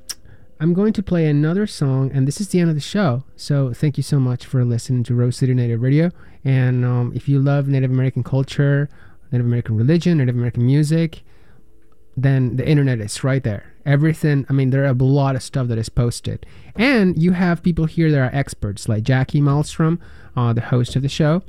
I'm 0.59 0.72
going 0.72 0.94
to 0.94 1.02
play 1.02 1.26
another 1.26 1.66
song, 1.66 2.11
and 2.14 2.26
this 2.26 2.40
is 2.40 2.48
the 2.48 2.61
end 2.61 2.70
of 2.70 2.76
the 2.76 2.80
show. 2.80 3.24
So, 3.36 3.74
thank 3.74 3.98
you 3.98 4.02
so 4.02 4.18
much 4.18 4.46
for 4.46 4.64
listening 4.64 5.02
to 5.04 5.14
Rose 5.14 5.36
City 5.36 5.52
Native 5.52 5.82
Radio. 5.82 6.11
And 6.44 6.82
um, 6.82 7.12
if 7.14 7.28
you 7.28 7.40
love 7.40 7.68
Native 7.68 7.90
American 7.90 8.22
culture, 8.22 8.88
Native 9.30 9.46
American 9.46 9.76
religion, 9.76 10.16
Native 10.16 10.34
American 10.34 10.64
music, 10.64 11.22
then 12.16 12.57
the 12.57 12.66
internet 12.66 13.00
is 13.00 13.22
right 13.22 13.42
there. 13.42 13.74
Everything, 13.84 14.46
I 14.48 14.54
mean, 14.54 14.70
there 14.70 14.84
are 14.84 14.86
a 14.86 14.94
lot 14.94 15.36
of 15.36 15.42
stuff 15.42 15.68
that 15.68 15.76
is 15.76 15.90
posted. 15.90 16.46
And 16.74 17.22
you 17.22 17.32
have 17.32 17.62
people 17.62 17.84
here 17.84 18.11
that 18.11 18.18
are 18.18 18.30
experts, 18.32 18.88
like 18.88 19.02
Jackie 19.02 19.42
Malmstrom, 19.42 19.98
uh, 20.36 20.54
the 20.54 20.62
host 20.62 20.96
of 20.96 21.02
the 21.02 21.09
show, 21.11 21.42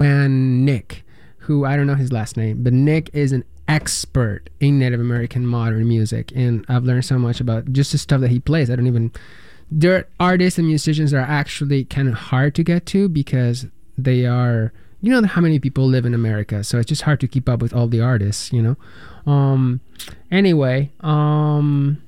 and 0.00 0.64
Nick, 0.64 1.04
who 1.38 1.66
I 1.66 1.76
don't 1.76 1.86
know 1.86 1.94
his 1.94 2.12
last 2.12 2.38
name, 2.38 2.62
but 2.62 2.72
Nick 2.72 3.10
is 3.12 3.32
an 3.32 3.44
expert 3.68 4.50
in 4.60 4.78
Native 4.78 5.00
American 5.00 5.46
modern 5.46 5.88
music, 5.88 6.32
and 6.34 6.64
I've 6.68 6.84
learned 6.84 7.04
so 7.04 7.18
much 7.18 7.40
about 7.40 7.72
just 7.72 7.92
the 7.92 7.98
stuff 7.98 8.20
that 8.20 8.30
he 8.30 8.40
plays. 8.40 8.70
I 8.70 8.76
don't 8.76 8.86
even. 8.86 9.12
There 9.70 9.96
are 9.96 10.06
artists 10.20 10.58
and 10.58 10.68
musicians 10.68 11.10
that 11.10 11.18
are 11.18 11.30
actually 11.30 11.84
kind 11.84 12.08
of 12.08 12.14
hard 12.14 12.54
to 12.56 12.62
get 12.62 12.86
to 12.86 13.08
because 13.08 13.66
they 13.96 14.26
are. 14.26 14.72
You 15.00 15.10
know 15.10 15.26
how 15.26 15.42
many 15.42 15.58
people 15.58 15.86
live 15.86 16.06
in 16.06 16.14
America, 16.14 16.64
so 16.64 16.78
it's 16.78 16.88
just 16.88 17.02
hard 17.02 17.20
to 17.20 17.28
keep 17.28 17.48
up 17.48 17.60
with 17.60 17.74
all 17.74 17.88
the 17.88 18.00
artists. 18.00 18.52
You 18.52 18.62
know. 18.62 18.76
Um. 19.30 19.80
Anyway. 20.30 20.90
Um. 21.00 22.02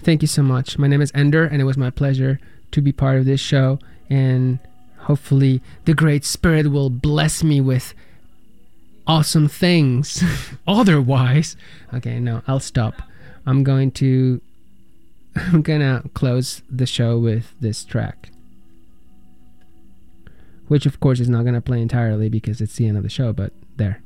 Thank 0.00 0.22
you 0.22 0.28
so 0.28 0.42
much. 0.42 0.78
My 0.78 0.86
name 0.86 1.00
is 1.00 1.10
Ender, 1.14 1.44
and 1.44 1.60
it 1.60 1.64
was 1.64 1.76
my 1.76 1.90
pleasure 1.90 2.38
to 2.70 2.80
be 2.80 2.92
part 2.92 3.18
of 3.18 3.24
this 3.24 3.40
show. 3.40 3.80
And 4.08 4.60
hopefully, 5.00 5.60
the 5.86 5.94
Great 5.94 6.24
Spirit 6.24 6.70
will 6.70 6.88
bless 6.88 7.42
me 7.42 7.60
with 7.60 7.94
awesome 9.08 9.48
things. 9.48 10.22
Otherwise, 10.68 11.56
okay, 11.92 12.20
no, 12.20 12.42
I'll 12.46 12.60
stop. 12.60 13.02
I'm 13.46 13.64
going 13.64 13.90
to 13.92 14.40
I'm 15.36 15.62
gonna 15.62 16.04
close 16.14 16.62
the 16.70 16.86
show 16.86 17.18
with 17.18 17.54
this 17.60 17.84
track. 17.84 18.30
Which 20.68 20.84
of 20.84 21.00
course 21.00 21.18
is 21.18 21.28
not 21.28 21.44
gonna 21.44 21.62
play 21.62 21.80
entirely 21.80 22.28
because 22.28 22.60
it's 22.60 22.76
the 22.76 22.86
end 22.86 22.96
of 22.96 23.02
the 23.02 23.08
show, 23.08 23.32
but 23.32 23.52
there. 23.76 24.02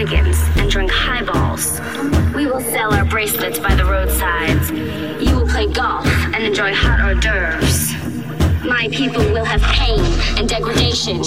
Cardigans 0.00 0.38
and 0.56 0.70
drink 0.70 0.90
highballs. 0.90 1.78
We 2.34 2.46
will 2.46 2.60
sell 2.60 2.94
our 2.94 3.04
bracelets 3.04 3.58
by 3.58 3.74
the 3.74 3.84
roadsides. 3.84 4.70
You 4.70 5.36
will 5.36 5.46
play 5.46 5.66
golf 5.66 6.06
and 6.06 6.42
enjoy 6.42 6.72
hot 6.72 7.00
hors 7.00 7.20
d'oeuvres. 7.20 7.92
My 8.64 8.88
people 8.92 9.22
will 9.24 9.44
have 9.44 9.60
pain 9.62 10.00
and 10.38 10.48
degradation. 10.48 11.22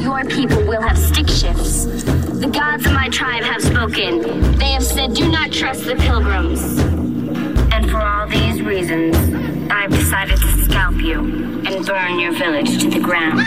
Your 0.00 0.24
people 0.24 0.64
will 0.66 0.82
have 0.82 0.98
stick 0.98 1.28
shifts. 1.28 1.84
The 1.84 2.50
gods 2.52 2.86
of 2.86 2.92
my 2.92 3.08
tribe 3.08 3.44
have 3.44 3.62
spoken. 3.62 4.56
They 4.58 4.72
have 4.72 4.84
said, 4.84 5.14
do 5.14 5.30
not 5.30 5.52
trust 5.52 5.84
the 5.84 5.94
pilgrims. 5.94 6.78
And 7.72 7.88
for 7.88 7.98
all 7.98 8.26
these 8.26 8.62
reasons, 8.62 9.16
I've 9.70 9.90
decided 9.90 10.38
to 10.38 10.64
scalp 10.64 10.96
you 10.96 11.20
and 11.66 11.86
burn 11.86 12.18
your 12.18 12.32
village 12.32 12.80
to 12.80 12.90
the 12.90 13.00
ground. 13.00 13.42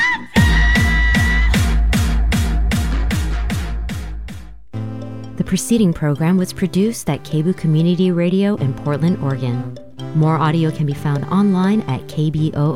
Preceding 5.52 5.92
program 5.92 6.38
was 6.38 6.54
produced 6.54 7.10
at 7.10 7.22
KBOO 7.26 7.58
Community 7.58 8.10
Radio 8.10 8.56
in 8.64 8.74
Portland, 8.74 9.22
Oregon. 9.22 9.78
More 10.16 10.38
audio 10.38 10.72
can 10.72 10.86
be 10.86 10.94
found 10.94 11.26
online 11.26 11.82
at 11.90 12.00
kboo.fm. 12.08 12.72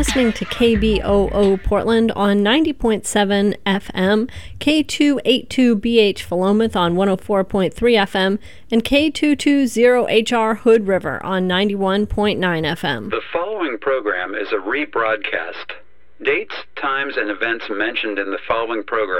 listening 0.00 0.32
to 0.32 0.46
KBOO 0.46 1.62
Portland 1.62 2.10
on 2.12 2.38
90.7 2.38 3.54
FM, 3.66 4.30
K282BH 4.58 6.24
Philomath 6.26 6.74
on 6.74 6.94
104.3 6.94 7.74
FM, 7.74 8.38
and 8.72 8.82
K220HR 8.82 10.56
Hood 10.60 10.86
River 10.86 11.22
on 11.22 11.46
91.9 11.46 12.38
FM. 12.38 13.10
The 13.10 13.20
following 13.30 13.76
program 13.78 14.34
is 14.34 14.48
a 14.52 14.54
rebroadcast. 14.54 15.72
Dates, 16.22 16.54
times, 16.76 17.18
and 17.18 17.30
events 17.30 17.66
mentioned 17.68 18.18
in 18.18 18.30
the 18.30 18.38
following 18.48 18.82
program 18.82 19.18